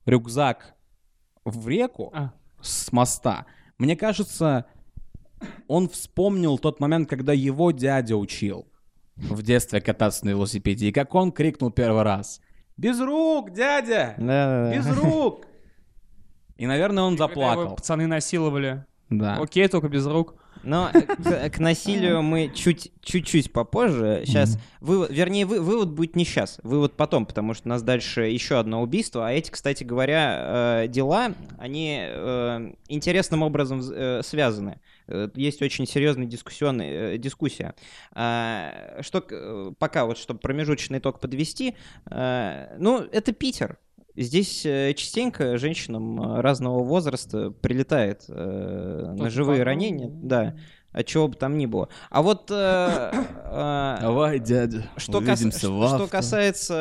[0.07, 0.75] рюкзак
[1.45, 2.33] в реку А.
[2.61, 3.47] с моста,
[3.79, 4.67] мне кажется,
[5.67, 8.69] он вспомнил тот момент, когда его дядя учил
[9.17, 12.41] в детстве кататься на велосипеде, и как он крикнул первый раз
[12.77, 14.15] «Без рук, дядя!
[14.19, 14.77] Да-да-да.
[14.77, 15.47] Без рук!»
[16.57, 17.77] И, наверное, он Когда его заплакал.
[17.77, 18.85] пацаны насиловали.
[19.11, 19.37] Да.
[19.37, 20.35] Окей, только без рук.
[20.63, 24.23] Но к, к насилию мы чуть, чуть-чуть попозже.
[24.25, 28.23] Сейчас, вывод, вернее, вы- вывод будет не сейчас, вывод потом, потому что у нас дальше
[28.23, 29.29] еще одно убийство.
[29.29, 34.81] А эти, кстати говоря, э, дела, они э, интересным образом э, связаны.
[35.35, 37.75] Есть очень серьезная дискуссионная дискуссия.
[38.13, 41.77] А, Что пока вот, чтобы промежуточный итог подвести,
[42.11, 43.77] ну это Питер.
[44.17, 49.67] Здесь э, частенько женщинам э, разного возраста прилетает э, ножевые потом.
[49.67, 50.55] ранения, да,
[50.93, 51.89] от чего бы там ни было.
[52.11, 56.75] А вот э, э, Давай, дядя, что, кас- что- что касается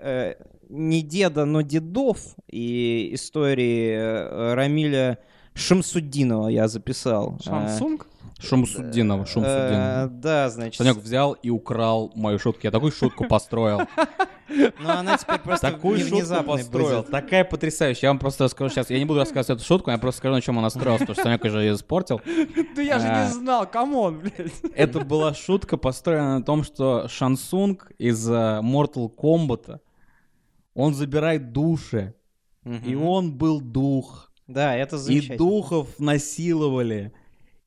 [0.00, 0.34] э,
[0.68, 2.18] не деда, но дедов
[2.50, 5.18] и истории э, Рамиля
[5.54, 7.36] Шамсуддинова я записал.
[7.40, 8.06] Э, Шанг Цунг?
[8.40, 10.08] Шумсуддинова, э, Шумсуддинова.
[10.10, 10.74] Да, значит.
[10.76, 12.60] Санек взял и украл мою шутку.
[12.64, 13.80] Я такую шутку построил.
[14.46, 16.98] Ну, она теперь просто Такую не- шутку построил.
[17.00, 17.10] будет.
[17.10, 18.02] Такая потрясающая.
[18.08, 18.90] Я вам просто расскажу сейчас.
[18.90, 21.22] Я не буду рассказывать эту шутку, я просто скажу, на чем она строилась, потому что
[21.24, 22.20] Санек уже ее испортил.
[22.76, 23.24] Да я же А.
[23.26, 24.52] не знал, come on, блядь.
[24.76, 29.80] Это была шутка, построена на том, что Шанг Цунг из э, Mortal Kombat,
[30.74, 32.14] он забирает души.
[32.86, 34.30] И он был дух.
[34.46, 35.38] Да, это И замечательно.
[35.38, 37.12] духов насиловали.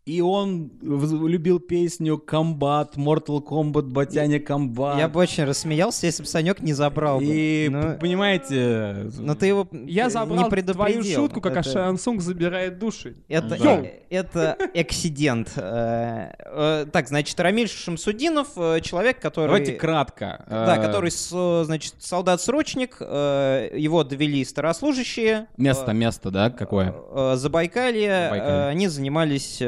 [0.08, 4.98] И он любил песню «Комбат», «Mortal Kombat», «Батяня Комбат».
[5.00, 7.26] Я бы очень рассмеялся, если бы Санек не забрал бы.
[7.28, 9.12] И, п- понимаете...
[9.20, 11.02] Но ты его Я не забрал предупредил.
[11.02, 13.17] твою шутку, как Это- Шансунг забирает души.
[13.28, 13.82] Это, Да.
[13.82, 15.52] э, это эксидент.
[15.58, 19.48] Э, э, Так, значит, Рамиль Шамсудинов, человек, который...
[19.48, 20.46] Давайте кратко.
[20.50, 25.48] Да, который, с, значит, солдат-срочник, его довели старослужащие.
[25.58, 26.96] Место, место, да, какое?
[27.36, 28.30] Забайкалье,
[28.70, 29.62] они занимались,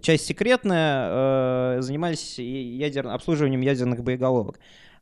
[0.00, 4.58] часть секретная, э, занимались ядер- обслуживанием ядерных боеголовок.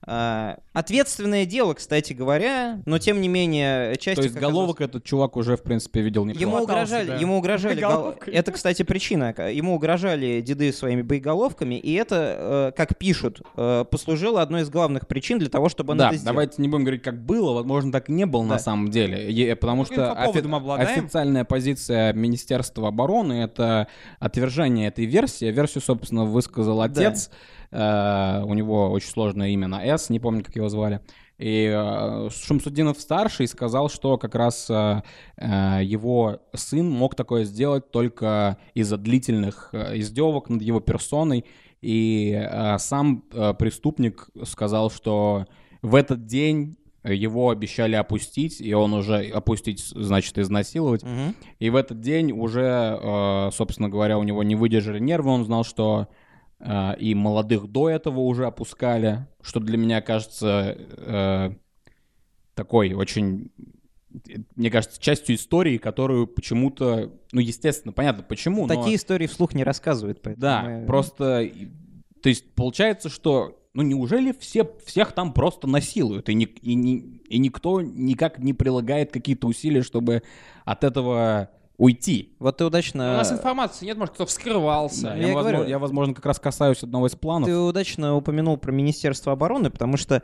[0.07, 5.37] Э, Ответственное дело, кстати говоря, но тем не менее часть То есть головок этот чувак
[5.39, 6.43] уже, в принципе, видел неплохо.
[6.43, 7.15] Ему угрожали, да.
[7.17, 7.81] ему угрожали.
[7.81, 8.15] гол-.
[8.27, 9.35] Это, кстати, причина.
[9.51, 15.09] Ему угрожали деды своими боеголовками, и это, э, как пишут, э, послужило одной из главных
[15.09, 16.35] причин для того, чтобы он Да, это сделал.
[16.35, 18.59] давайте не будем говорить, как было, возможно, так и не было на Да.
[18.59, 20.43] самом деле, Е- потому что офи-
[20.83, 23.89] официальная позиция Министерства обороны— это
[24.21, 25.47] отвержение этой версии.
[25.47, 27.31] Версию, собственно, высказал отец,
[27.71, 31.01] Э, у него очень сложное имя на «С», не помню, как его звали.
[31.39, 35.03] И э, Шамсудинов-старший сказал, что как раз э,
[35.83, 41.45] его сын мог такое сделать только из-за длительных издевок над его персоной.
[41.83, 45.47] И э, сам э, преступник сказал, что
[45.83, 51.05] в этот день его обещали опустить, и он уже опустить, значит, изнасиловать.
[51.05, 51.35] Мгм.
[51.59, 55.65] И в этот день уже, э, собственно говоря, у него не выдержали нервы, он знал,
[55.65, 56.09] что
[56.99, 61.51] и молодых до этого уже опускали, что для меня кажется э,
[62.55, 63.51] такой очень,
[64.57, 68.75] мне кажется, частью истории, которую почему-то, ну, естественно, понятно почему, но...
[68.75, 70.23] Такие истории вслух не рассказывают.
[70.23, 71.51] поэтому Да, мы- просто,
[72.23, 77.21] то есть получается, что, ну неужели все, всех там просто насилуют, и, ни- и, ни-
[77.29, 80.23] и никто никак не прилагает какие-то усилия, чтобы
[80.65, 82.35] от этого уйти?
[82.39, 83.17] Вот ты У удачно...
[83.17, 85.09] нас информации нет, может, кто вскрывался.
[85.09, 87.49] Я я, возможно, говорю- я, возможно, как раз касаюсь одного из планов.
[87.49, 90.23] Ты удачно упомянул про Министерство обороны, потому что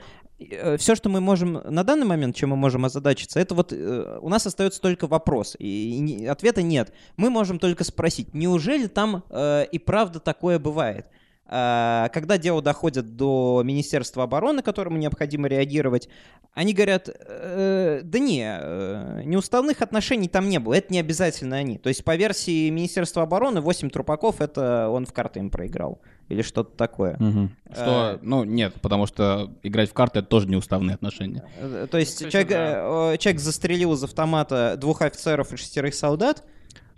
[0.79, 4.29] все, что мы можем на данный момент, чем мы можем озадачиться, это вот э, у
[4.29, 6.93] нас остается только вопрос, и, и ответа нет.
[7.17, 11.07] Мы можем только спросить, неужели там э, и правда такое бывает?
[11.55, 16.09] А, Когда дело доходит до Министерства обороны, которому необходимо реагировать,
[16.55, 21.77] они говорят, «Э, да не, э, неуставных отношений там не было, это не обязательно они.
[21.77, 26.41] То есть по версии Министерства обороны 8 трупаков это он в карты им проиграл или
[26.41, 27.17] что-то такое.
[27.19, 27.55] Мгм.
[27.71, 31.45] Что, ну, нет, потому что играть в карты— это тоже неуставные отношения.
[31.59, 33.13] Э, То есть Кстати, человек, да.
[33.13, 36.45] э, человек застрелил из автомата двух офицеров и шестерых солдат,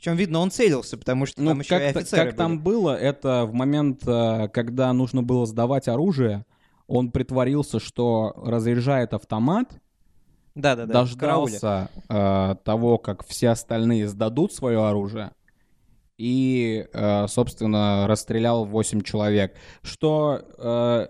[0.04, 2.58] причем видно, он целился, потому что Ну, там еще и как, та- офицеры как там
[2.60, 2.76] были.
[2.76, 6.44] было, это в момент, э, когда нужно было сдавать оружие,
[6.86, 9.70] он притворился, что разряжает автомат,
[10.54, 11.52] Да-да-да, в карауле.
[11.52, 15.30] дождался э, того, как все остальные сдадут свое оружие,
[16.18, 19.56] и, э, собственно, расстрелял 8 человек.
[19.82, 21.08] Что, э,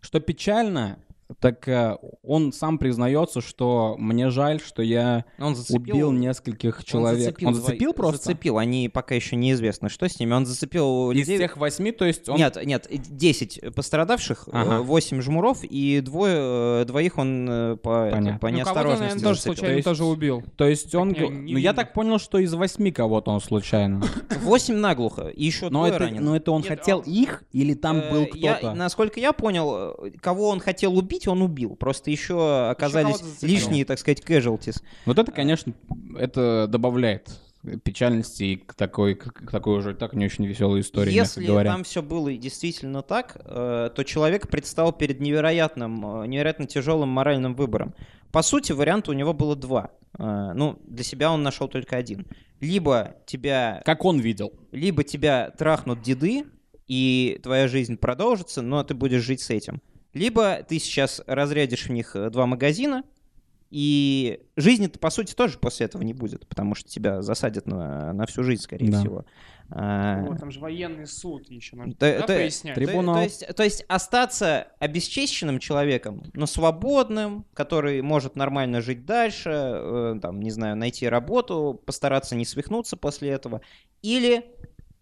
[0.00, 0.98] что печально,
[1.40, 7.38] так э, он сам признается, что мне жаль, что я Он зацепил, убил нескольких человек.
[7.42, 8.18] Он зацепил, зво- просто?
[8.24, 10.32] Зацепил, они пока еще неизвестно, что с ними.
[10.32, 11.36] Он зацепил Из людей...
[11.38, 12.36] всех восьми, то есть он...
[12.36, 14.82] Нет, нет, 10 пострадавших, Ага.
[14.82, 19.34] 8 жмуров, и двое, э, двоих он э, по, это, по Ну, неосторожности наверное, тоже
[19.40, 19.54] зацепил.
[19.54, 20.42] случайно То есть- тоже убил.
[20.56, 21.08] То есть он...
[21.12, 24.02] не- не ну, я так понял, что из восьми кого-то он случайно.
[24.42, 26.22] 8 наглухо, и еще Но двое это, раненых.
[26.22, 28.74] но это он Нет, хотел он- их или там Э, был я- кто-то?
[28.74, 31.76] насколько я понял, э, кого он хотел убить, он убил.
[31.76, 34.82] Просто еще оказались лишние, так сказать, casualties.
[35.06, 35.72] Вот это, конечно,
[36.16, 37.30] это добавляет
[37.82, 41.70] печальности и к такой, к такой уже так не очень веселой истории, Если говоря.
[41.72, 47.54] там все было действительно так, э, то человек предстал перед невероятным, э, невероятно тяжелым моральным
[47.54, 47.94] выбором.
[48.32, 49.90] По сути, варианта у него было два.
[50.18, 52.26] Э, Ну, для себя он нашел только один.
[52.60, 54.52] Либо тебя, Как он видел.
[54.70, 56.44] либо тебя трахнут деды,
[56.86, 59.80] и твоя жизнь продолжится, но ты будешь жить с этим.
[60.14, 63.02] Либо ты сейчас разрядишь в них э, два магазина,
[63.70, 68.24] и жизни-то, по сути, тоже после этого не будет, потому что тебя засадят на, на
[68.26, 69.00] всю жизнь, скорее Да.
[69.00, 69.24] всего.
[69.70, 72.74] А, Вот, там же военный суд еще нужно Да, да, это- пояснять.
[72.76, 73.14] Три- то, Трибунал.
[73.16, 80.18] то есть, то есть остаться обесчещенным человеком, но свободным, который может нормально жить дальше, э,
[80.22, 83.60] там, не знаю, найти работу, постараться не свихнуться после этого,
[84.02, 84.44] или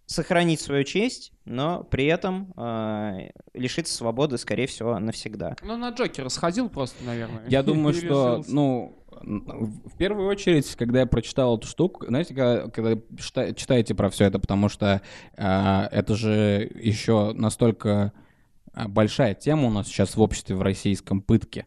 [0.07, 5.57] сохранить свою честь, но при этом э, лишиться свободы, скорее всего, навсегда.
[5.63, 7.45] Ну, на Джокера сходил просто, наверное.
[7.49, 12.93] Я думаю, что, ну, в первую очередь, когда я прочитал эту штуку, знаете, когда, когда
[13.17, 15.03] чита- читаете про все это, потому что
[15.37, 18.13] а, это же еще настолько
[18.73, 21.67] а, большая тема у нас сейчас в обществе в российском пытке.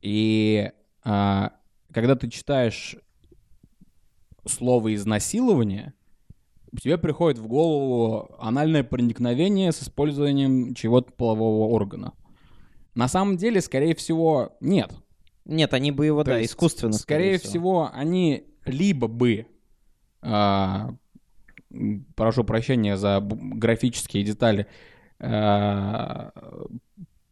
[0.00, 0.70] И
[1.04, 1.52] а,
[1.92, 2.96] когда ты читаешь
[4.46, 5.94] слово изнасилование,
[6.80, 12.12] тебе приходит в голову анальное проникновение с использованием чего-то полового органа.
[12.94, 14.92] На самом деле, скорее всего, нет.
[15.44, 16.92] Нет, они бы его, То да, есть, искусственно.
[16.92, 19.46] Скорее всего, они либо бы,
[20.22, 20.98] м,
[22.16, 24.66] прошу прощения за графические детали,
[25.20, 26.30] а,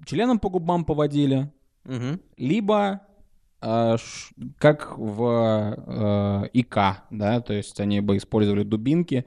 [0.04, 1.50] членом по губам поводили,
[1.84, 2.20] Мгм.
[2.36, 3.02] либо
[3.60, 6.76] как в э, ИК,
[7.10, 9.26] да, то есть они бы использовали дубинки,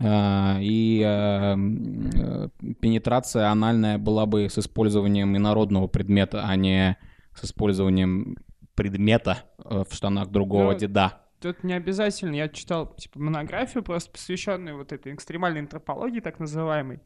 [0.00, 2.48] а, и а, м, э,
[2.80, 6.96] пенетрация анальная была бы с использованием инородного предмета, а не
[7.34, 8.36] с использованием
[8.74, 11.20] предмета э, в штанах другого Ну, деда.
[11.40, 12.34] Тут не обязательно.
[12.34, 17.00] Я читал, типа, монографию, просто посвященную вот этой экстремальной антропологии, так называемой.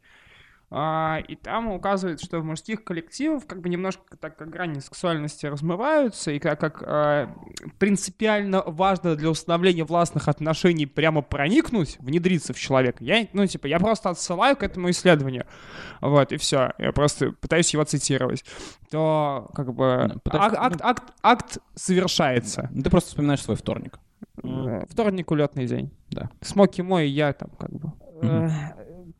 [0.71, 5.47] А, и там указывается, что в мужских коллективах как бы немножко так как грани сексуальности
[5.47, 7.33] размываются, и как, как а,
[7.79, 13.03] принципиально важно для установления властных отношений прямо проникнуть, внедриться в человека.
[13.03, 15.45] Я, ну, типа, я просто отсылаю к этому исследованию.
[16.01, 16.71] Вот, и все.
[16.77, 18.45] Я просто пытаюсь его цитировать.
[18.91, 22.69] То, как бы, потому ак- что, акт, акт, акт совершается.
[22.83, 23.99] Ты просто вспоминаешь свой вторник.
[24.43, 25.91] Э, Вторник улетный день.
[26.11, 26.29] Да.
[26.41, 27.91] Смоки мой, я там как бы.
[28.21, 28.49] Э,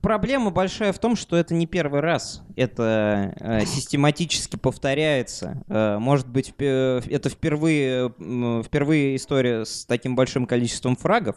[0.02, 2.42] Проблема большая в том, что это не первый раз.
[2.56, 5.62] Это э, систематически повторяется.
[5.68, 11.36] Э, может быть, впе- это впервые, м, впервые история с таким большим количеством фрагов.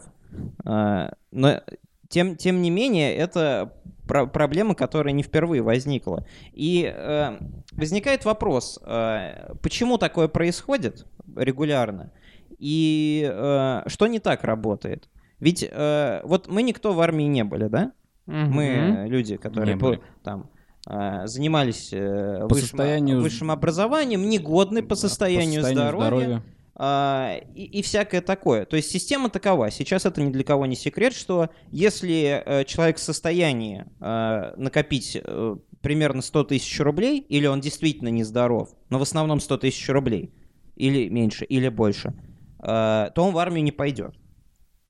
[0.65, 1.61] Э, но
[2.07, 3.73] тем, тем не менее, это
[4.07, 6.25] про- проблема, которая не впервые возникла.
[6.53, 7.37] И э,
[7.73, 12.11] возникает вопрос, э, почему такое происходит регулярно?
[12.59, 15.09] И э, что не так работает?
[15.41, 17.91] Ведь э, вот мы никто в армии не были, да?
[18.25, 20.49] Мы э, люди, которые по- там
[20.87, 26.43] э, занимались э, По высшим, состоянию- высшим образованием, негодны по состоянию, По состоянию здоровья,
[26.75, 28.65] а, и, и всякое такое.
[28.65, 29.69] То есть система такова.
[29.71, 35.17] Сейчас это ни для кого не секрет, что если э, человек в состоянии э, накопить
[35.23, 40.33] э, примерно 100 тысяч рублей, или он действительно нездоров, но в основном 100 тысяч рублей,
[40.75, 42.13] или меньше, или больше,
[42.59, 44.15] э, то он в армию не пойдет.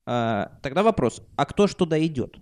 [0.06, 2.36] Э, тогда вопрос, а кто ж туда идет?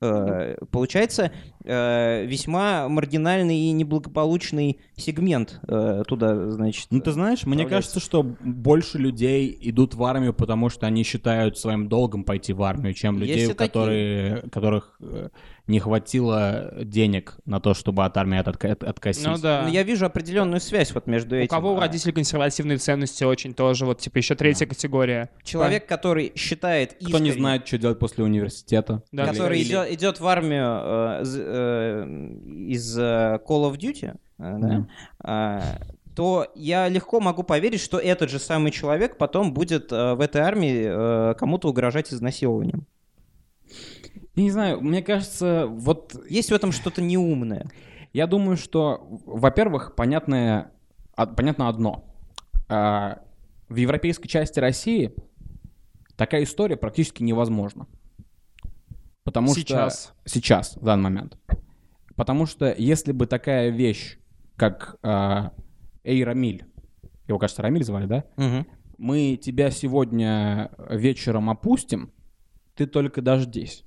[0.00, 1.32] Э, Получается,
[1.64, 6.88] э, весьма маргинальный и неблагополучный сегмент э, туда, значит.
[6.90, 11.56] Ну, ты знаешь, мне кажется, что больше людей идут в армию, потому что они считают
[11.58, 15.30] своим долгом пойти в армию, чем людей, которые, которых э,
[15.66, 19.26] не хватило денег на то, чтобы от армии от- от- откосить.
[19.26, 19.62] Ну да.
[19.64, 21.48] Ну, я вижу определенную связь вот между У этим.
[21.48, 25.28] кого у А, родителей консервативные ценности очень тоже, вот типа еще третья категория.
[25.42, 29.02] Человек, который считает Кто не искренне- знает, что делать после университета.
[29.10, 32.06] Да, Или- который или- идет, идет в армию э, э,
[32.68, 34.86] из э, Call of Duty, э, да,
[35.20, 35.62] а,
[36.14, 40.40] то я легко могу поверить, что этот же самый человек потом будет э, в этой
[40.42, 42.86] армии э, кому-то угрожать изнасилованием.
[44.36, 47.70] Я не знаю, мне кажется, вот Есть в этом что-то неумное.
[48.12, 50.72] Я думаю, что, во-первых, понятное,
[51.14, 52.04] а- понятно одно.
[52.68, 53.22] А,
[53.68, 55.14] В европейской части России
[56.16, 57.86] такая история практически невозможна.
[59.24, 60.14] Потому Сейчас.
[60.24, 60.34] что...
[60.38, 61.38] Сейчас, в данный момент.
[62.14, 64.18] Потому что если бы такая вещь,
[64.56, 65.52] как а,
[66.04, 66.64] Эй Рамиль,
[67.26, 68.24] его, кажется, Рамиль звали, да?
[68.98, 72.12] Мы тебя сегодня вечером опустим,
[72.74, 73.85] ты только дождись.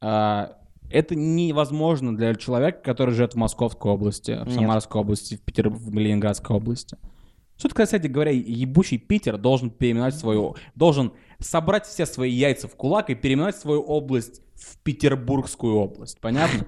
[0.00, 0.56] А,
[0.90, 4.54] это невозможно для человека, который живет в Московской области, в Нет.
[4.54, 5.68] Самарской области, в, Питер...
[5.68, 6.96] в Ленинградской области.
[7.56, 10.54] Что такое, кстати говоря, ебучий Питер должен переименовать свою...
[10.76, 16.20] Должен собрать все свои яйца в кулак и переименовать свою область в Петербургскую область.
[16.20, 16.66] Понятно?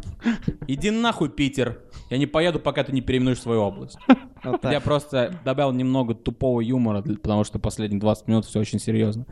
[0.66, 1.82] Иди нахуй, Питер.
[2.10, 3.98] Я не поеду, пока ты не переименуешь свою область.
[4.42, 4.64] Вот.
[4.64, 9.26] Я просто добавил немного тупого юмора, потому что последние 20 минут все очень серьезно.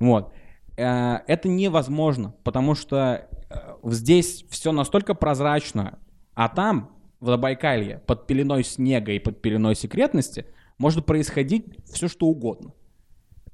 [0.00, 0.32] Вот.
[0.78, 5.98] Э, Это невозможно, потому что э, здесь все настолько прозрачно,
[6.34, 10.46] а там, в Забайкалье, под пеленой снега и под пеленой секретности,
[10.78, 12.72] может происходить все, что угодно.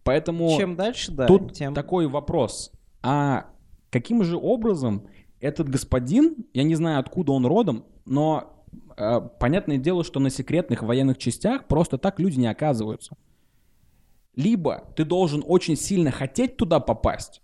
[0.02, 1.72] Поэтому Чем дальше, да, тут тем...
[1.72, 2.70] такой вопрос.
[3.02, 3.46] А
[3.88, 5.08] каким же образом
[5.40, 8.66] этот господин, я не знаю, откуда он родом, но
[8.98, 13.16] э, понятное дело, что на секретных военных частях просто так люди не оказываются.
[14.37, 17.40] Либо ты должен очень сильно хотеть туда попасть,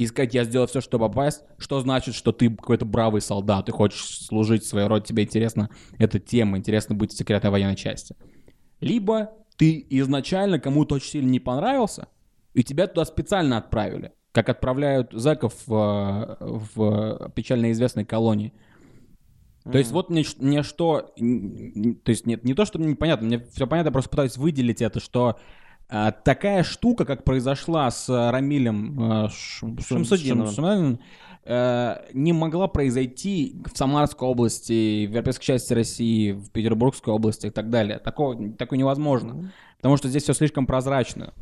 [0.00, 3.72] и сказать, я сделал все, чтобы попасть, что значит, что ты какой-то бравый солдат, ты
[3.72, 8.16] хочешь служить своей роде, тебе интересна эта тема, интересно быть в секретной военной части.
[8.80, 12.08] Либо ты изначально кому-то очень сильно не понравился,
[12.54, 18.54] и тебя туда специально отправили, как отправляют зэков в, в печально известной колонии.
[19.70, 23.38] То есть вот мне, мне что, то есть нет, не то, что мне непонятно, мне
[23.38, 25.38] все понятно, я просто пытаюсь выделить это, что
[25.90, 30.46] такая штука, как произошла с а, Рамилем а, Шамсудиновым.
[30.46, 31.00] Шамсудиновым,
[31.44, 37.50] э, не могла произойти в Самарской области, в европейской части России, в Петербургской области и
[37.50, 37.98] так далее.
[37.98, 39.52] Такого, такое невозможно.
[39.78, 41.34] Потому что здесь все слишком прозрачно.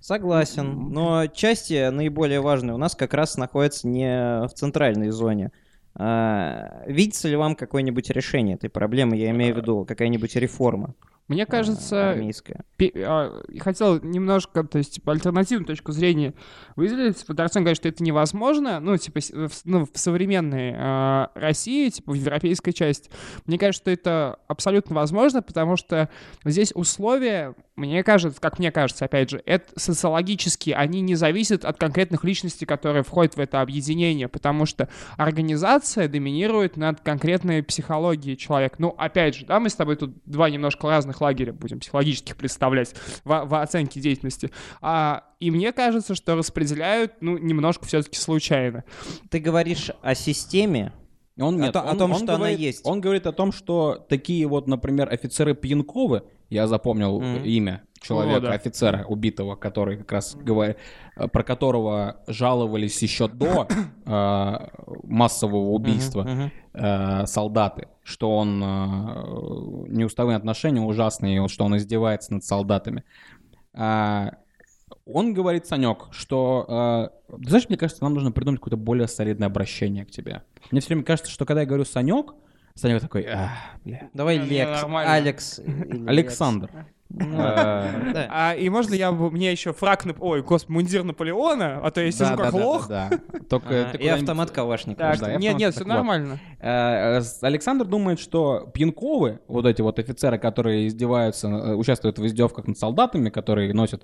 [0.00, 0.90] Согласен.
[0.90, 5.50] Но части наиболее важные у нас как раз находятся не в центральной зоне.
[5.94, 9.16] А, видится ли вам какое-нибудь решение этой проблемы?
[9.16, 10.94] Я имею в виду какая-нибудь реформа
[11.28, 12.64] Мне а, кажется, армейская.
[12.76, 16.34] пе- а, хотел немножко, то есть, типа, альтернативную точку зрения
[16.76, 17.18] выделить.
[17.18, 22.12] Типа, Тарцан говорит, что это невозможно, ну, типа, в, ну, в современной а, России, типа,
[22.12, 23.10] в европейской части.
[23.46, 26.08] Мне кажется, что это абсолютно возможно, потому что
[26.44, 31.76] здесь условия, мне кажется, как мне кажется, опять же, это социологически, они не зависят от
[31.76, 38.76] конкретных личностей, которые входят в это объединение, потому что организация доминирует над конкретной психологией человека.
[38.78, 42.94] Ну, опять же, да, мы с тобой тут два немножко разных лагеря будем психологических представлять
[43.24, 44.50] в, в оценке деятельности.
[44.80, 48.84] А, и мне кажется, что распределяют, ну, немножко все-таки случайно.
[49.30, 50.92] Ты говоришь о системе,
[51.38, 52.80] Он, О нет, о он- том, он что она говорит- есть.
[52.86, 57.44] Он говорит о том, что такие вот, например, офицеры Пьянковы, я запомнил Мгм.
[57.44, 58.52] имя, человека, О, да.
[58.52, 60.76] офицера убитого, который как раз говорит,
[61.14, 63.66] про которого жаловались еще до
[64.06, 64.54] э,
[65.02, 66.52] массового убийства Мгм.
[66.74, 68.66] э, солдаты, что он э,
[69.88, 73.04] неуставные отношения ужасные, что он издевается над солдатами.
[73.74, 74.32] А,
[75.04, 77.10] он говорит, Санек, что...
[77.28, 80.42] э, знаешь, мне кажется, нам нужно придумать какое-то более солидное обращение к тебе.
[80.70, 82.34] Мне все время кажется, что когда я говорю Санек,
[82.74, 83.50] Санек такой, «Ах,
[83.84, 84.10] бля».
[84.12, 84.84] Давай Лекс.
[84.94, 85.60] Алекс.
[86.06, 86.70] Александр.
[87.18, 92.10] А, и можно я бы- мне еще фраг, ой, господи, мундир Наполеона, а то я
[92.10, 92.88] сижу как лох.
[93.48, 95.36] Только ты И автомат Калашникова.
[95.38, 96.38] Нет, нет, все нормально.
[96.60, 102.66] Э, Александр думает, что пьянковы, вот эти вот офицеры, которые издеваются, э, участвуют в издевках
[102.66, 104.02] над солдатами, которые носят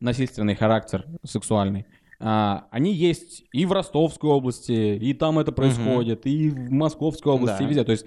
[0.00, 1.86] насильственный характер сексуальный,
[2.24, 7.58] а, они есть и в Ростовской области, и там это происходит, и в Московской области,
[7.58, 7.64] Да.
[7.64, 7.82] и везде.
[7.84, 8.06] То есть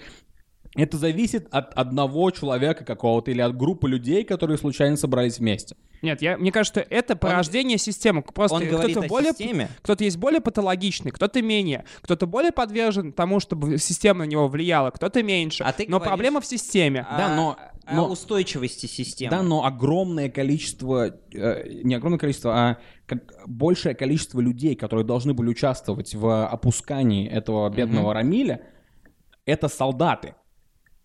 [0.76, 5.76] это зависит от одного человека какого-то или от группы людей, которые случайно собрались вместе.
[6.01, 8.21] Нет, я, мне кажется, что это порождение системы.
[8.21, 9.69] Просто Он говорит кто-то о более, системе.
[9.82, 14.91] кто-то есть более патологичный, кто-то менее, кто-то более подвержен тому, чтобы система на него влияла,
[14.91, 15.63] кто-то меньше.
[15.63, 17.07] А ты Но говоришь- проблема в системе.
[17.09, 19.32] Да, О- но- О но- устойчивости системы.
[19.32, 25.34] Да, но огромное количество, э, не огромное количество, а как большее количество людей, которые должны
[25.34, 28.61] были участвовать в опускании этого бедного Рамиля,
[29.45, 30.36] это солдаты.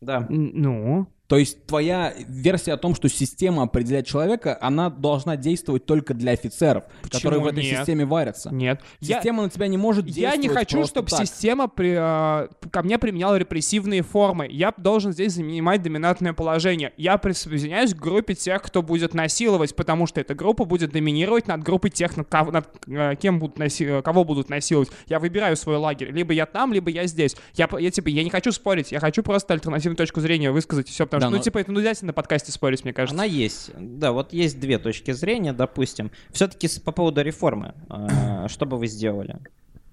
[0.00, 0.26] Да.
[0.30, 6.12] Ну, То есть твоя версия о том, что система определяет человека, она должна действовать только
[6.12, 7.78] для офицеров, которые в этой нет?
[7.78, 8.52] системе варятся.
[8.52, 8.80] нет.
[8.98, 11.20] Я- Система на тебя не может Я действовать не хочу, чтобы так.
[11.20, 14.48] система при, а, ко мне применяла репрессивные формы.
[14.50, 16.92] Я должен здесь занимать доминантное положение.
[16.96, 21.62] Я присоединяюсь к группе тех, кто будет насиловать, потому что эта группа будет доминировать над
[21.62, 24.90] группой тех, над, кого, над, э, кем будут наси- э, кого будут насиловать.
[25.06, 26.10] Я выбираю свой лагерь.
[26.10, 27.36] Либо я там, либо я здесь.
[27.54, 28.90] Я, я, типа, я не хочу спорить.
[28.90, 31.06] Я хочу просто альтернативную точку зрения высказать и все.
[31.06, 33.14] Потому Да, что, ну, но- типа, это нельзя на подкасте спорить, мне кажется.
[33.14, 33.70] Она есть.
[33.78, 36.10] Да, вот есть две точки зрения, допустим.
[36.30, 37.74] Все-таки по поводу реформы.
[37.88, 39.38] А, Что бы вы сделали?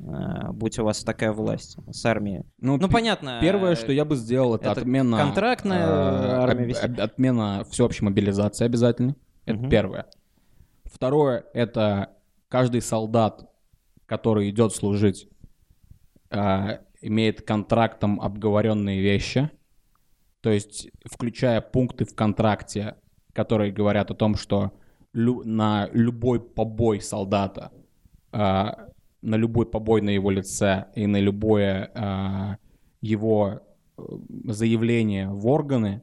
[0.08, 2.44] а, Будь у вас такая власть с армией.
[2.60, 3.40] Ну, пи- понятно.
[3.42, 5.18] Первое, что я бы сделал, это, это отмена...
[5.18, 6.86] контрактная э, армия об- вести.
[6.86, 9.16] об- Отмена всеобщей мобилизации обязательно.
[9.46, 9.70] Это Мгм.
[9.70, 10.06] первое.
[10.86, 12.12] Второе, это
[12.50, 13.50] каждый солдат,
[14.06, 15.28] который идет служить,
[16.30, 19.50] э, имеет контрактом обговоренные вещи.
[20.48, 22.96] То есть, включая пункты в контракте,
[23.34, 24.72] которые говорят о том, что
[25.14, 27.74] лю- на любой побой солдата,
[28.32, 32.56] э, на любой побой на его лице и на любое э,
[33.02, 33.60] его
[34.46, 36.02] заявление в органы,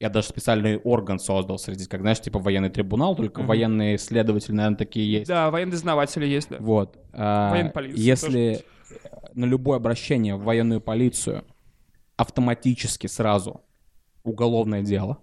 [0.00, 3.48] я даже специальный орган создал среди, как знаешь, типа военный трибунал, только Мгм.
[3.48, 5.28] военные следователи, наверное, такие есть.
[5.28, 6.58] Да, военные дознаватели есть, да.
[6.60, 6.98] Вот.
[7.14, 8.60] а, Военная полиция Если
[9.32, 11.44] на любое обращение в военную полицию
[12.16, 13.62] автоматически сразу
[14.24, 15.18] уголовное дело,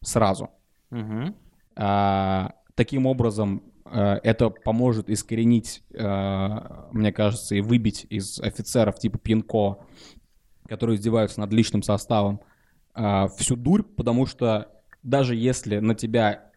[0.00, 0.50] сразу.
[0.90, 1.34] Мгм.
[1.76, 6.48] А, таким образом, э, это поможет искоренить, э,
[6.92, 9.78] мне кажется, и выбить из офицеров типа Пинко,
[10.68, 12.40] которые издеваются над личным составом,
[12.94, 14.70] э, всю дурь, потому что
[15.02, 16.50] даже если на тебя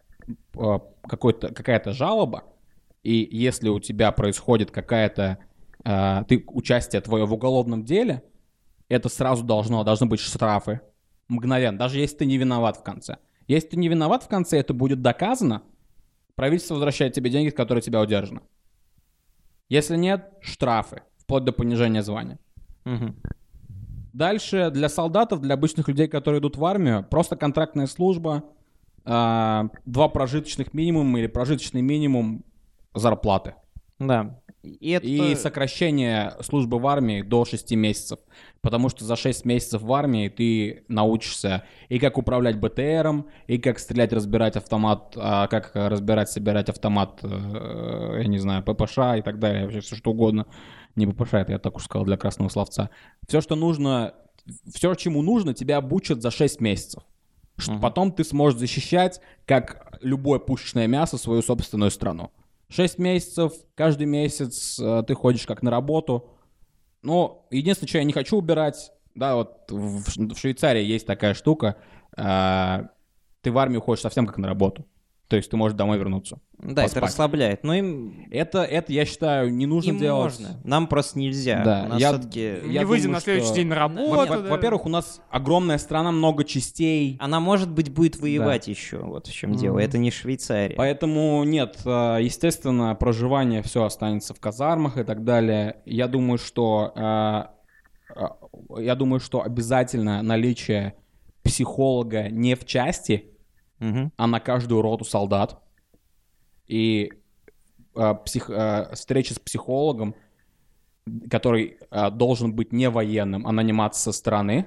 [1.02, 2.44] какая-то жалоба,
[3.02, 5.38] и если у тебя происходит какая-то
[5.84, 8.22] ты, участие твое в уголовном деле,
[8.88, 10.80] это сразу должно, должны быть штрафы.
[11.28, 13.18] Мгновенно, даже если ты не виноват в конце.
[13.46, 15.62] Если ты не виноват в конце, это будет доказано,
[16.34, 18.40] правительство возвращает тебе деньги, которые тебя удержаны.
[19.68, 22.38] Если нет, штрафы, вплоть до понижения звания.
[22.84, 23.16] Мгм.
[24.12, 28.44] Дальше для солдатов, для обычных людей, которые идут в армию, просто контрактная служба,
[29.04, 32.44] а, два прожиточных минимума или прожиточный минимум
[32.94, 33.54] зарплаты.
[33.98, 34.40] Да.
[34.62, 35.06] И это...
[35.06, 38.18] И сокращение службы в армии до 6 месяцев.
[38.60, 43.78] Потому что за 6 месяцев в армии ты научишься и как управлять БТРом, и как
[43.78, 49.38] стрелять, разбирать автомат, а, как разбирать, собирать автомат, э, я не знаю, ППШ и так
[49.38, 50.46] далее, вообще все что угодно.
[50.96, 52.90] Не ППШ, это я так уж сказал для красного словца.
[53.28, 54.14] Все, что нужно,
[54.72, 57.04] все, чему нужно, тебя обучат за 6 месяцев.
[57.56, 57.80] Что Мгм.
[57.80, 62.30] Потом ты сможешь защищать, как любое пушечное мясо, свою собственную страну.
[62.68, 66.30] 6 месяцев, каждый месяц э, ты ходишь как на работу.
[67.02, 71.76] Ну, единственное, что я не хочу убирать, да, вот в, в Швейцарии есть такая штука,
[72.16, 72.88] э,
[73.40, 74.86] ты в армию ходишь совсем как на работу.
[75.28, 76.40] То есть ты можешь домой вернуться.
[76.58, 77.02] Да, это поспать.
[77.02, 77.62] расслабляет.
[77.62, 80.40] Но им, Это, это я считаю, не нужно им делать.
[80.40, 80.58] можно.
[80.64, 81.62] Нам просто нельзя.
[81.62, 82.40] Да, У нас я- всё-таки...
[82.66, 84.08] я не выйдем на следующий что- день на работу.
[84.10, 84.38] во- да.
[84.38, 87.18] Во-первых, у нас огромная страна, много частей.
[87.20, 88.98] Она, может быть, будет воевать еще.
[89.00, 89.74] Вот в чем дело.
[89.74, 89.82] Мгм.
[89.84, 90.74] Это не Швейцария.
[90.76, 95.76] Поэтому нет, э, естественно, проживание все останется в казармах и так далее.
[95.84, 97.42] Я думаю, что э,
[98.16, 100.94] э, я думаю, что обязательно наличие
[101.42, 103.30] психолога не в части,
[103.78, 104.12] Мгм.
[104.16, 105.62] а на каждую роту солдат.
[106.66, 107.12] И
[107.94, 110.14] а, псих- а, встреча с психологом,
[111.30, 114.66] который а, должен быть не военным, а наниматься со стороны,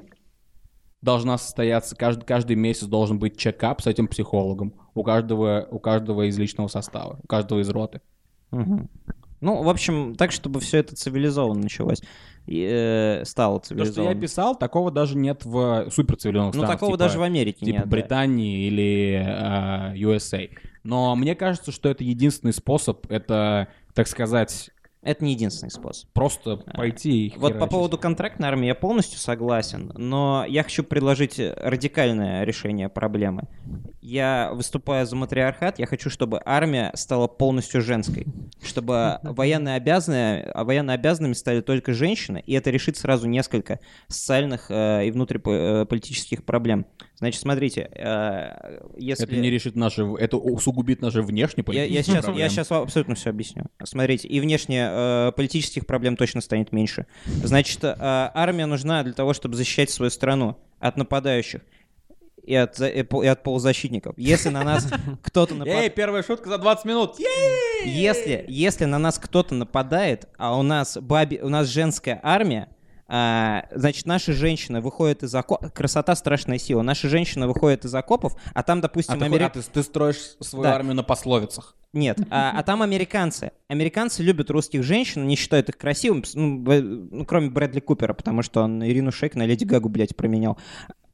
[1.02, 6.28] должна состояться, каждый, каждый месяц должен быть чекап с этим психологом у каждого, у каждого
[6.28, 8.02] из личного состава, у каждого из роты.
[8.52, 8.90] Мгм.
[9.40, 12.02] Ну, в общем, так, чтобы все это цивилизованно началось.
[12.48, 16.76] Э, стало То, что я писал, такого даже нет в суперцивилизованных ну, странах.
[16.80, 17.84] такого типа- даже в Америке типа нет.
[17.84, 17.90] да.
[17.90, 20.50] Британии или а, USA.
[20.84, 24.72] Но мне кажется, что это единственный способ, это, так сказать,
[25.04, 26.10] Это не единственный способ.
[26.14, 31.40] просто пойти и Вот по поводу контрактной армии я полностью согласен, но я хочу предложить
[31.40, 33.48] радикальное решение проблемы.
[34.02, 38.28] Я выступаю за матриархат, я хочу, чтобы армия стала полностью женской,
[38.64, 44.70] чтобы военные обязанные, а военно обязанными стали только женщины, и это решит сразу несколько социальных
[44.70, 46.86] э, и внутриполитических проблем.
[47.22, 49.26] Значит, смотрите, э, если...
[49.26, 52.50] Это не решит наши, это усугубит наши внешние Я, я политические сейчас, я проблемы.
[52.50, 53.66] сейчас вам абсолютно все объясню.
[53.84, 57.06] Смотрите, и внешне э, политических проблем точно станет меньше.
[57.28, 61.62] Значит, э, армия нужна для того, чтобы защищать свою страну от нападающих
[62.44, 64.16] и от, и от полузащитников.
[64.18, 64.88] Если на нас
[65.22, 65.94] кто-то Эй, нападает...
[65.94, 67.18] первая шутка за 20 минут!
[67.86, 72.70] Если, если на нас кто-то нападает, а у нас, баби, у нас женская армия,
[73.14, 75.74] а, значит, наши женщины выходят из окопов...
[75.74, 76.82] Красота— страшная сила.
[76.82, 80.38] Наши женщины выходят из окопов, а там, А допустим, ты, Амери- а ты- ты строишь
[80.40, 80.76] свою Да.
[80.76, 81.76] армию на пословицах.
[81.92, 83.52] Нет, а, а там американцы.
[83.68, 86.64] Американцы любят русских женщин, не считают их красивыми, ну,
[87.12, 90.58] ну, кроме Брэдли Купера, потому что он Ирину Шейк на Леди Гагу, блядь, променял.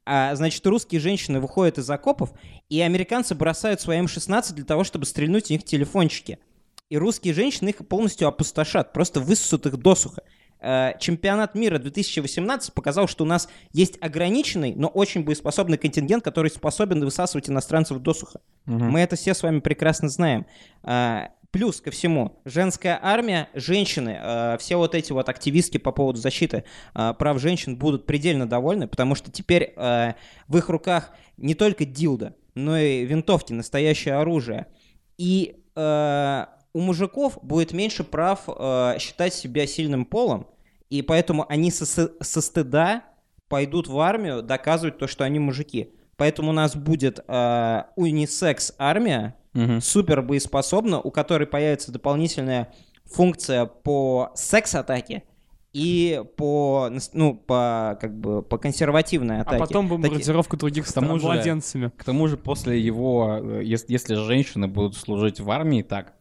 [0.06, 2.30] А, значит, русские женщины выходят из окопов,
[2.68, 6.38] и американцы бросают свои М-16 для того, чтобы стрельнуть в них телефончики.
[6.90, 10.22] И русские женщины их полностью опустошат, просто высосут их досуха.
[10.60, 16.50] Э, Чемпионат мира 2018 показал, что у нас есть ограниченный, но очень боеспособный контингент, который
[16.50, 18.40] способен высасывать иностранцев досуха.
[18.66, 20.46] Мы это все с вами прекрасно знаем.
[20.82, 26.20] А, Плюс ко всему, женская армия, женщины, э, все вот эти вот активистки по поводу
[26.20, 30.12] защиты э, прав женщин будут предельно довольны, потому что теперь э,
[30.46, 34.66] в их руках не только дилда, но и винтовки, настоящее оружие.
[35.16, 40.46] И э, у мужиков будет меньше прав э, считать себя сильным полом,
[40.90, 43.04] и поэтому они со, со- стыда
[43.48, 45.94] пойдут в армию доказывать то, что они мужики.
[46.16, 47.82] Поэтому у нас будет э,
[48.38, 49.80] унисекс-армия, Мгм.
[49.80, 52.72] супер боеспособна, у которой появится дополнительная
[53.04, 55.22] функция по секс-атаке
[55.72, 59.56] и по, ну, по, как бы, по консервативной атаке.
[59.56, 61.92] А потом Таки- бомбардировка других К тому стран же- младенцами.
[61.96, 66.14] К тому же после его, э, ес- если женщины будут служить в армии так,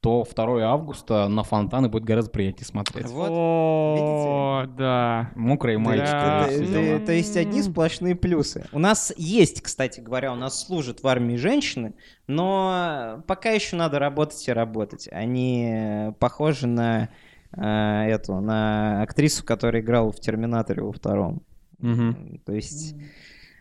[0.00, 3.06] то 2 августа на фонтаны будет гораздо приятнее смотреть.
[3.06, 3.28] Вот.
[3.30, 5.30] О, да.
[5.34, 6.10] Мокрые мальчики.
[6.10, 6.48] Да.
[6.48, 6.96] дела.
[6.96, 8.66] это- То есть одни сплошные плюсы.
[8.72, 11.94] У нас есть, кстати говоря, у нас служат в армии женщины,
[12.26, 15.08] но пока еще надо работать и работать.
[15.10, 17.08] Они похожи на
[17.56, 21.42] э, эту, на актрису, которая играла в Терминаторе во втором.
[21.78, 22.40] Мгм.
[22.44, 22.94] То есть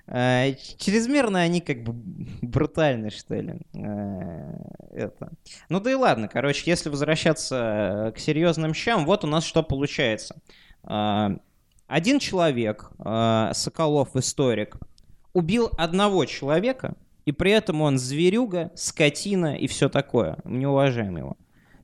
[0.07, 1.93] чрезмерно они как бы
[2.41, 3.55] брутальны, что ли.
[3.73, 4.53] Э,
[4.91, 5.31] это.
[5.69, 9.63] Ну да и ладно, короче, если возвращаться э, к серьезным щам, вот у нас что
[9.63, 10.41] получается.
[10.83, 11.29] Э,
[11.87, 14.77] Один человек, э, Соколов, историк,
[15.33, 16.95] убил одного человека,
[17.25, 20.37] и при этом он зверюга, скотина и все такое.
[20.45, 21.35] Не уважаем его.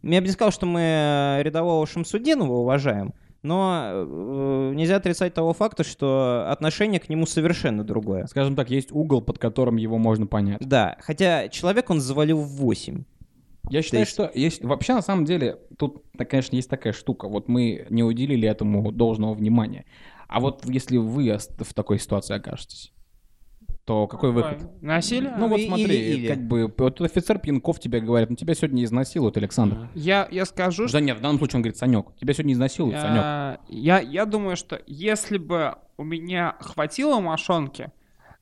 [0.03, 3.13] Я бы не сказал, что мы э, рядового Шамсудинова уважаем,
[3.43, 8.25] но э, нельзя отрицать того факта, что отношение к нему совершенно другое.
[8.27, 10.59] Скажем так, есть угол, под которым его можно понять.
[10.61, 13.03] Да, хотя человек он завалил в 8.
[13.69, 17.27] Я считаю, есть- что есть вообще на самом деле тут, конечно, есть такая штука.
[17.27, 19.85] Вот мы не уделили этому должного внимания.
[20.27, 22.91] А вот если вы в такой ситуации окажетесь,
[23.91, 24.59] то какой выход?
[24.81, 25.33] Насилие?
[25.37, 26.27] Ну вот и- смотри, или- или.
[26.27, 29.89] как бы вот офицер Пьянков тебе говорит, ну тебя сегодня изнасилуют, Александр.
[29.95, 32.99] Я, я скажу, что Да нет, в данном случае он говорит, Санек, тебя сегодня изнасилуют,
[32.99, 33.59] Санек.
[33.67, 37.91] Я, я думаю, что если бы у меня хватило мошонки,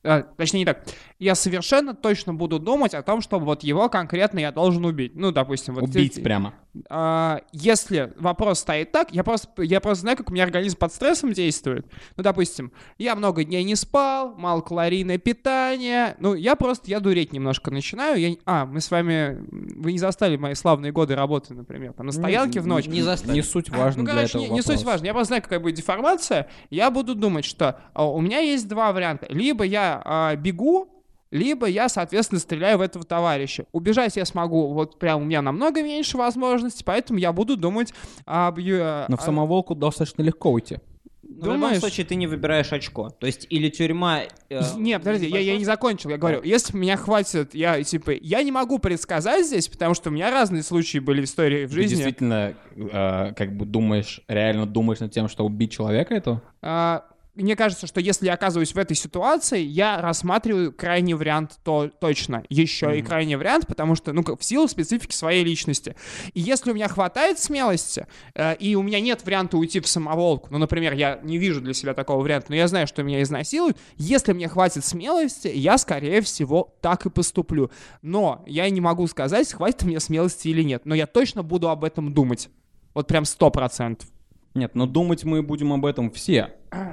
[0.02, 0.84] а, точнее не так,
[1.18, 5.12] я совершенно точно буду думать о том, что вот его конкретно я должен убить.
[5.14, 5.82] Ну, допустим, вот...
[5.84, 6.54] Убить те- прямо.
[6.88, 10.92] А, если вопрос стоит так, я просто, я просто знаю, как у меня организм под
[10.92, 11.86] стрессом действует.
[12.16, 16.16] Ну, допустим, я много дней не спал, малокалорийное питание.
[16.20, 18.20] Ну, я просто, я дуреть немножко начинаю.
[18.20, 22.12] Я, а, мы с вами, вы не застали мои славные годы работы, например, там, на
[22.12, 22.86] стоянке в ночь.
[22.86, 23.36] Не заставили.
[23.36, 25.06] Не суть важно Ну, для короче, этого не, не суть важно.
[25.06, 26.48] Я просто знаю, какая будет деформация.
[26.70, 29.26] Я буду думать, что а, у меня есть два варианта.
[29.28, 30.99] Либо я а, бегу,
[31.30, 33.64] либо я, соответственно, стреляю в этого товарища.
[33.72, 37.92] Убежать я смогу, вот прям у меня намного меньше возможностей, поэтому я буду думать
[38.24, 38.58] об...
[38.58, 40.78] ю- Но в самоволку достаточно легко уйти.
[41.22, 41.78] Но в любом Думаешь?
[41.78, 43.10] случае ты не выбираешь очко.
[43.10, 44.22] То есть или тюрьма...
[44.48, 46.10] э, Не, подожди, я, я не закончил.
[46.10, 50.12] Я говорю, если меня хватит, я типа, я не могу предсказать здесь, потому что у
[50.12, 51.94] меня разные случаи были в истории в Ты жизни.
[51.94, 56.42] действительно, э, как бы думаешь, реально думаешь над тем, что убить человека этого?
[56.62, 57.04] А,
[57.42, 62.44] мне кажется, что если я оказываюсь в этой ситуации, я рассматриваю крайний вариант то, точно.
[62.48, 65.96] Еще и крайний вариант, потому что, ну, в силу специфики своей личности.
[66.34, 70.48] И если у меня хватает смелости, э, и у меня нет варианта уйти в самоволку,
[70.50, 73.78] ну, например, я не вижу для себя такого варианта, но я знаю, что меня изнасилуют,
[73.96, 77.70] если мне хватит смелости, я, скорее всего, так и поступлю.
[78.02, 80.82] Но я не могу сказать, хватит мне смелости или нет.
[80.84, 82.48] Но я точно буду об этом думать.
[82.94, 84.08] Вот прям сто процентов.
[84.54, 86.52] Нет, но думать мы будем об этом все.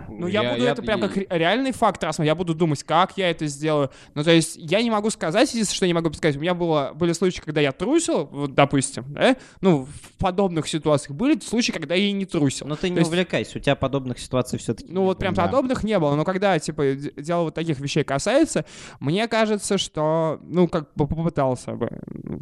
[0.09, 2.27] Ну, я, буду это прям как ре- реальный факт рассматривать.
[2.27, 3.89] Я буду думать, как я это сделаю.
[4.15, 6.35] Ну, то есть, я не могу сказать, единственное, что я не могу сказать.
[6.37, 9.37] У меня было, были случаи, когда я трусил, вот, допустим, да?
[9.61, 12.67] Ну, в подобных ситуациях были случаи, когда я и не трусил.
[12.67, 14.91] Но ты не То есть- увлекайся, у тебя подобных ситуаций все-таки.
[14.91, 15.45] Ну, вот прям Да.
[15.45, 16.15] подобных не было.
[16.15, 18.65] Но когда, типа, дело вот таких вещей касается,
[18.99, 21.89] мне кажется, что, ну, как бы попытался бы.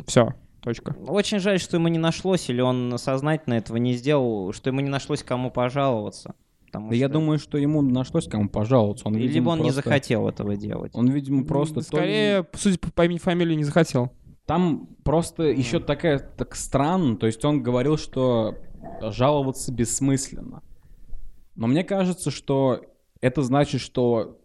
[0.07, 0.33] Все,
[0.65, 0.95] точка.
[1.07, 4.89] Очень жаль, что ему не нашлось, или он сознательно этого не сделал, что ему не
[4.89, 6.35] нашлось кому пожаловаться.
[6.65, 9.07] Потому Да я что- думаю, что ему нашлось кому пожаловаться.
[9.07, 10.91] Он, Либо видимо, он не просто- захотел этого делать.
[10.93, 11.75] Он, видимо, просто...
[11.75, 14.11] то ли- Скорее, судя по, по имени фамилии, не захотел.
[14.45, 17.15] Там просто еще такая так странно.
[17.17, 18.55] То есть он говорил, что
[19.01, 20.61] жаловаться бессмысленно.
[21.55, 22.81] Но мне кажется, что
[23.21, 24.37] это значит, что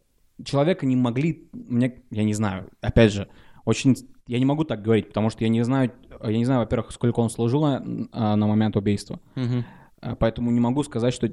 [0.44, 1.48] человека не могли...
[1.52, 3.28] Мне, я не знаю, опять же,
[3.64, 3.96] очень...
[4.26, 5.90] Я не могу так говорить, потому что я не знаю,
[6.22, 9.20] я не знаю, во-первых, сколько он служил на, а, на момент убийства.
[10.00, 11.30] А, Поэтому не могу сказать, что,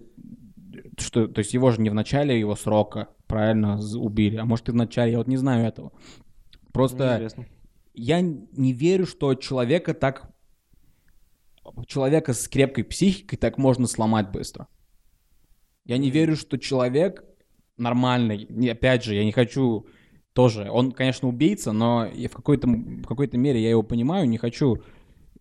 [0.97, 1.27] что...
[1.27, 4.75] То есть его же не в начале его срока правильно убили, а может и в
[4.75, 5.91] начале, я вот не знаю этого.
[6.71, 7.45] Просто Неизвестно.
[7.93, 10.29] я не верю, что человека так...
[11.85, 14.67] Человека с крепкой психикой так можно сломать быстро.
[15.83, 17.23] Я не верю, что человек
[17.77, 19.87] нормальный, опять же, я не хочу
[20.37, 24.83] тоже, он, конечно, убийца, но в какой-то, в какой-то мере я его понимаю, не хочу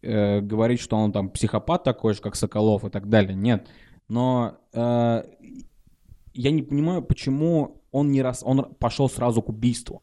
[0.01, 3.69] э, говорить, что он там психопат такой же, как Соколов и так далее, нет.
[4.09, 5.23] Но э,
[6.33, 10.01] я не понимаю, почему он не раз, он пошел сразу к убийству.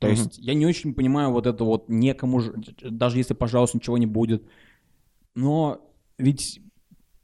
[0.00, 0.16] То Мгм.
[0.16, 2.52] есть я не очень понимаю вот это вот некому, же-
[2.82, 4.46] даже если, пожалуйста, ничего не будет.
[5.34, 5.80] Но
[6.18, 6.60] ведь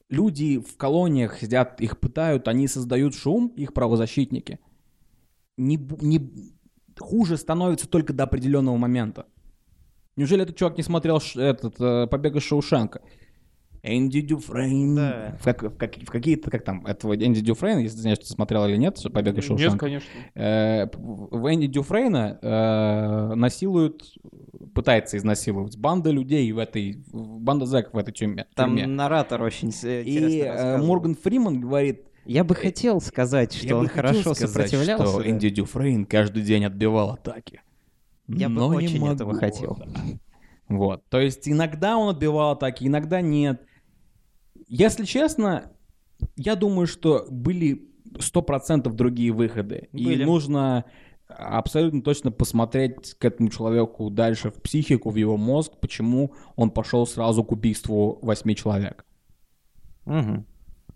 [0.08, 4.60] люди в колониях сидят, их пытают, они создают шум, их правозащитники.
[5.58, 6.58] Не, не
[7.00, 9.26] хуже становится только до определенного момента.
[10.16, 13.00] Неужели этот чувак не смотрел ш- этот э, «Побег из Шоушенка»?
[13.82, 14.94] Энди Дюфрейн.
[14.94, 15.38] Да.
[15.40, 18.26] В, как- в как- в какие-то, как там, этого Энди Дюфрейн, если ты знаешь, ты
[18.26, 19.88] смотрел или нет, «Побег из Шоушенка».
[19.88, 20.10] Нет, конечно.
[20.34, 24.02] Э, в Энди Дюфрейна э, насилуют,
[24.74, 28.46] пытается изнасиловать банда людей в этой, банда зэков в этой тюрьме.
[28.54, 28.86] Там тюрьме.
[28.86, 30.86] нарратор очень И интересно э, рассказывал.
[30.86, 35.06] Морган Фриман говорит, Я бы хотел сказать, что я он бы хорошо сказать, сопротивлялся.
[35.06, 35.28] что.
[35.28, 37.62] Энди Дюфрейн каждый день отбивал атаки.
[38.28, 39.12] Я бы Но не очень могу.
[39.14, 39.78] этого хотел.
[40.68, 41.04] Вот.
[41.08, 43.60] То есть иногда он отбивал атаки, иногда нет.
[44.68, 45.72] Если честно,
[46.36, 49.88] я думаю, что были 100% другие выходы.
[49.92, 50.22] Были.
[50.22, 50.84] И нужно
[51.26, 57.04] абсолютно точно посмотреть к этому человеку дальше в психику, в его мозг, почему он пошел
[57.04, 59.04] сразу к убийству восьми человек.
[60.04, 60.46] Мгм.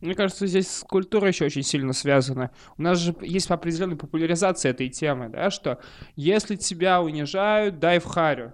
[0.01, 2.51] Мне кажется, здесь культура еще очень сильно связана.
[2.77, 5.79] У нас же есть определенная популяризация этой темы, да, что
[6.17, 8.53] если тебя унижают, дай в харю.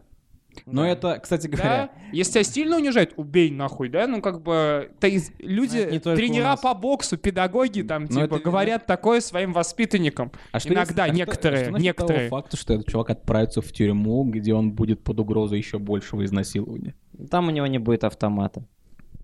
[0.66, 1.56] Но это, кстати Да?
[1.56, 4.08] говоря, Если тебя сильно унижают, убей нахуй, да?
[4.08, 8.38] Ну, как бы, то есть люди, не тренера по боксу, педагоги, там, Но типа, это-
[8.40, 10.32] говорят такое своим воспитанникам.
[10.50, 12.28] а что Иногда, если- а что- некоторые, а что насчет некоторые.
[12.28, 16.24] того факта, что этот чувак отправится в тюрьму, где он будет под угрозой еще большего
[16.24, 16.94] изнасилования.
[17.30, 18.64] Там у него не будет автомата.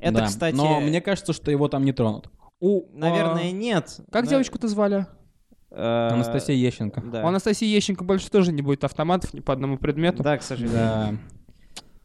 [0.09, 2.28] Это, Да, кстати, Но мне кажется, что его там не тронут.
[2.61, 4.00] У, наверное, а, нет.
[4.11, 5.07] Как Но- девочку-то звали?
[5.70, 7.02] Э, Анастасия Ещенко.
[7.02, 7.22] Да.
[7.24, 10.22] У Анастасии Ещенко больше тоже не будет автоматов ни по одному предмету.
[10.22, 10.78] Да, к сожалению.
[10.78, 11.14] Да.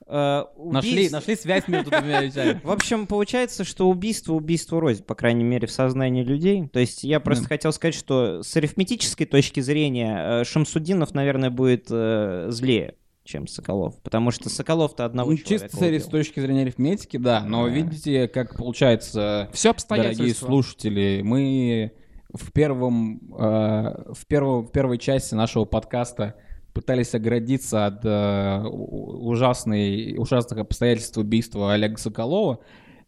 [0.08, 2.60] Э, Нашли, нашли связь между двумя вещами.
[2.66, 6.68] В общем, получается, что убийство убийству рознь, по крайней мере, в сознании людей.
[6.68, 7.50] То есть я просто Да.
[7.50, 14.02] хотел сказать, что с арифметической точки зрения э, Шамсудинов, наверное, будет э, злее, чем Соколов.
[14.02, 17.44] Потому что Соколов-то одного Ну, человека чисто с точки зрения арифметики, да.
[17.46, 17.70] Но Да.
[17.72, 21.94] видите, как получается, Все дорогие слушатели, мы
[22.34, 26.36] в первом, э, в, первом, в первой части нашего подкаста
[26.74, 32.60] пытались оградиться от э, ужасной, ужасных обстоятельств убийства Олега Соколова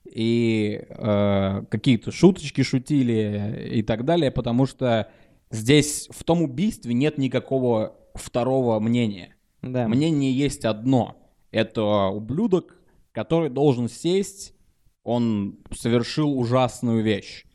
[0.06, 5.10] и э, какие-то шуточки шутили и так далее, потому что
[5.50, 9.36] здесь в том убийстве нет никакого второго мнения.
[9.64, 9.88] Да.
[9.88, 11.18] Мнение есть одно.
[11.52, 12.78] Это ублюдок,
[13.12, 14.54] который должен сесть,
[15.04, 17.46] он совершил ужасную вещь.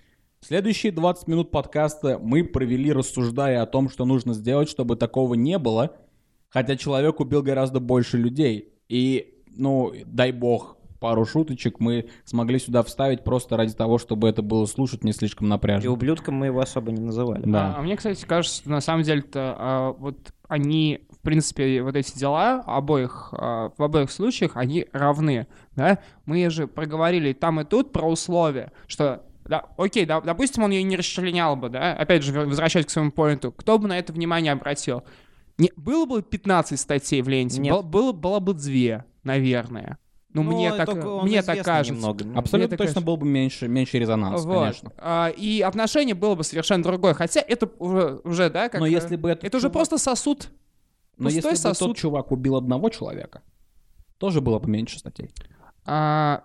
[0.40, 5.58] Следующие 20 минут подкаста мы провели, рассуждая о том, что нужно сделать, чтобы такого не
[5.58, 5.96] было,
[6.48, 8.72] хотя человек убил гораздо больше людей.
[8.88, 14.42] И, ну, дай бог, пару шуточек мы смогли сюда вставить просто ради того, чтобы это
[14.42, 15.90] было слушать не слишком И напряжно.
[15.90, 17.42] ублюдком мы его особо не называли.
[17.44, 17.74] Да.
[17.74, 22.18] А, а мне, кстати, кажется, что на самом деле-то а, вот они, принципе, вот эти
[22.18, 25.98] дела обоих, а, в обоих случаях, они равны, да?
[26.24, 30.82] Мы же проговорили там и тут про условия, что да, окей, да, допустим, он ее
[30.82, 34.52] не расчленял бы, да, опять же, возвращаясь к своему поинту, кто бы на это внимание
[34.52, 35.02] обратил?
[35.58, 37.72] Не, было бы 15 статей в ленте, Нет.
[37.74, 39.98] было, было, было бы две, наверное.
[40.32, 41.94] Ну, мне так, мне так кажется.
[41.94, 42.24] немного.
[42.38, 43.00] Абсолютно Мне так точно кажется.
[43.00, 44.60] был бы меньше, меньше резонанс, Вот.
[44.60, 44.92] конечно.
[44.98, 47.14] А, и отношение было бы совершенно другое.
[47.14, 48.80] Хотя это уже, уже да, как...
[48.80, 50.50] Но э, если бы этот Это уже чувак- просто сосуд.
[51.18, 51.88] Но пустой если бы сосуд.
[51.88, 53.42] тот чувак убил одного человека,
[54.18, 55.30] тоже было бы меньше статей.
[55.84, 56.44] А,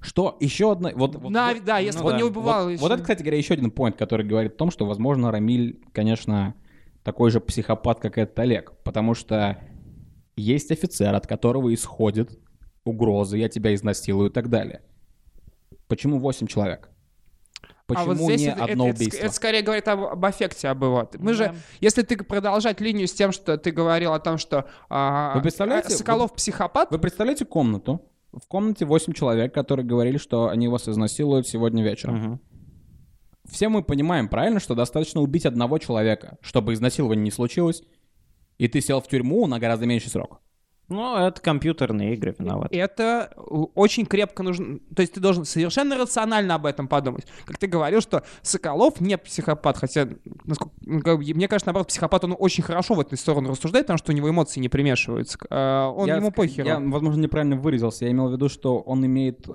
[0.00, 0.90] Что еще одна...
[0.94, 2.16] Вот, вот- да, вот- да, если ну бы да.
[2.18, 4.70] не убивал Вот, еще- вот это, кстати говоря, еще один point, который говорит о том,
[4.70, 6.54] что, возможно, Рамиль, конечно,
[7.02, 8.72] такой же психопат, как этот Олег.
[8.84, 9.58] Потому что
[10.36, 12.38] есть офицер, от которого исходит
[12.84, 14.82] угрозы, я тебя изнасилую и так далее.
[15.88, 16.90] Почему 8 человек?
[17.86, 19.18] Почему а вот здесь не это, одно это- убийство?
[19.24, 21.10] это скорее говорит об, об аффекте об его.
[21.18, 21.54] Мы же, Да.
[21.80, 25.90] если ты продолжать линию с тем, что ты говорил о том, что а, Вы представляете,
[25.90, 28.00] Соколов психопат, Вы представляете комнату?
[28.32, 32.16] В комнате 8 человек, которые говорили, что они вас изнасилуют сегодня вечером.
[32.16, 32.40] Мгм.
[33.48, 37.82] Все мы понимаем, правильно, что достаточно убить одного человека, чтобы изнасилование не случилось,
[38.56, 40.40] и ты сел в тюрьму на гораздо меньший срок.
[40.88, 42.76] Ну, это компьютерные игры виноваты.
[42.76, 43.40] это э,
[43.74, 44.80] очень крепко нужно...
[44.94, 47.26] То есть ты должен совершенно рационально об этом подумать.
[47.46, 50.08] Как ты говорил, что Соколов не психопат, хотя,
[50.44, 54.12] насколько- ну, мне кажется, наоборот, психопат, он очень хорошо в эту сторону рассуждает, потому что
[54.12, 55.38] у него эмоции не примешиваются.
[55.48, 56.68] А, Он Я ему похеру.
[56.68, 58.04] Я, возможно, неправильно выразился.
[58.04, 59.46] Я имел в виду, что он имеет...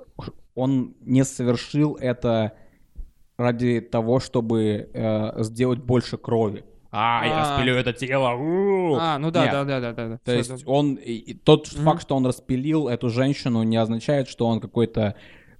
[0.56, 2.52] Он не совершил это
[3.38, 6.64] ради того, чтобы э, сделать больше крови.
[6.92, 7.40] А, я А.
[7.40, 8.30] распилю это тело.
[8.30, 8.96] у-у-у».
[9.00, 10.18] А, ну да, да, да, да, да.
[10.24, 10.98] То есть он
[11.44, 15.14] тот факт, что он распилил эту женщину, не означает, что он какой-то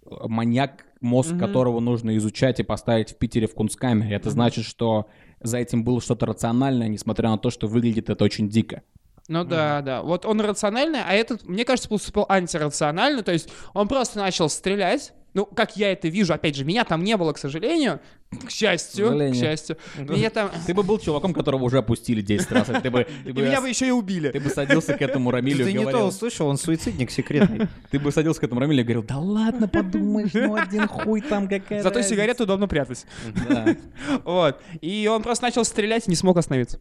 [0.04, 4.14] э, маньяк, мозг которого нужно изучать и поставить в Питере в кунсткамере.
[4.14, 5.06] Это значит, что
[5.40, 8.82] за этим было что-то рациональное, несмотря на то, что выглядит это очень дико.
[9.28, 10.02] Ну да, да.
[10.02, 13.22] Вот он рациональный, а этот, мне кажется, поступил антирационально.
[13.22, 15.12] То есть он просто начал стрелять.
[15.32, 18.00] Ну, как я это вижу, опять же, меня там не было, к сожалению.
[18.46, 19.34] К счастью, К сожалению.
[19.34, 19.76] к счастью.
[19.98, 20.50] Меня там...
[20.66, 22.68] Ты бы был чуваком, которого уже опустили 10 раз.
[22.68, 24.30] и Ты бы, ты И бы, меня бы еще и убили.
[24.30, 26.06] ты бы садился к этому Рамилю Ты и не то говорил...
[26.06, 27.66] услышал, он суицидник секретный.
[27.90, 31.48] Ты бы садился к этому Рамилю и говорил, да ладно, подумаешь, ну один хуй там
[31.48, 32.14] какая Зато разница».
[32.14, 33.04] сигарету удобно прятать.
[33.48, 33.76] Да.
[34.24, 34.60] Вот.
[34.80, 36.78] И он просто начал стрелять и не смог остановиться.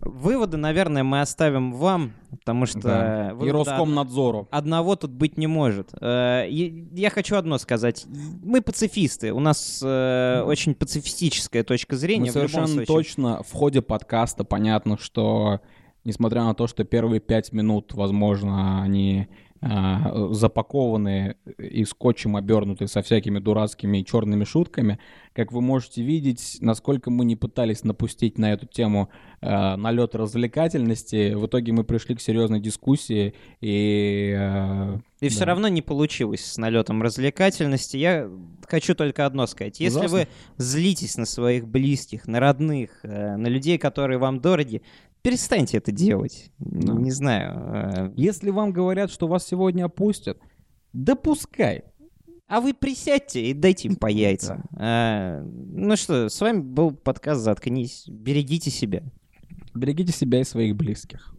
[0.00, 2.80] Выводы, наверное, мы оставим вам, потому что...
[2.80, 3.36] Да.
[3.44, 4.48] И Роскомнадзору.
[4.50, 5.90] Одного тут быть не может.
[6.00, 8.06] Э, Я хочу одно сказать.
[8.42, 9.32] Мы пацифисты.
[9.32, 12.32] У нас э, очень пацифистическая точка Мы зрения.
[12.32, 15.60] в любом совершенно точно в ходе подкаста понятно, что
[16.04, 19.28] несмотря на то, что первые пять минут, возможно, они
[19.62, 24.98] а, запакованы и скотчем обернуты со всякими дурацкими и черными шутками,
[25.34, 29.10] как вы можете видеть, насколько мы не пытались напустить на эту тему
[29.42, 34.34] а, налет развлекательности, в итоге мы пришли к серьезной дискуссии и...
[34.38, 35.46] а, И все да.
[35.46, 37.98] равно не получилось с налетом развлекательности.
[37.98, 38.30] Я
[38.66, 39.78] хочу только одно сказать.
[39.78, 40.18] Если Ужасно.
[40.18, 44.82] вы злитесь на своих близких, на родных, э, на людей, которые вам дороги,
[45.22, 46.50] перестаньте это делать.
[46.58, 46.92] Да.
[46.94, 48.10] Не знаю.
[48.10, 50.38] э, Если вам говорят, что вас сегодня опустят,
[50.92, 51.84] да пускай.
[52.48, 54.64] А вы присядьте и дайте им по яйцам.
[54.76, 58.06] А, ну что, с вами был подкаст «Заткнись».
[58.08, 59.04] Берегите себя.
[59.72, 61.32] Берегите себя и своих близких.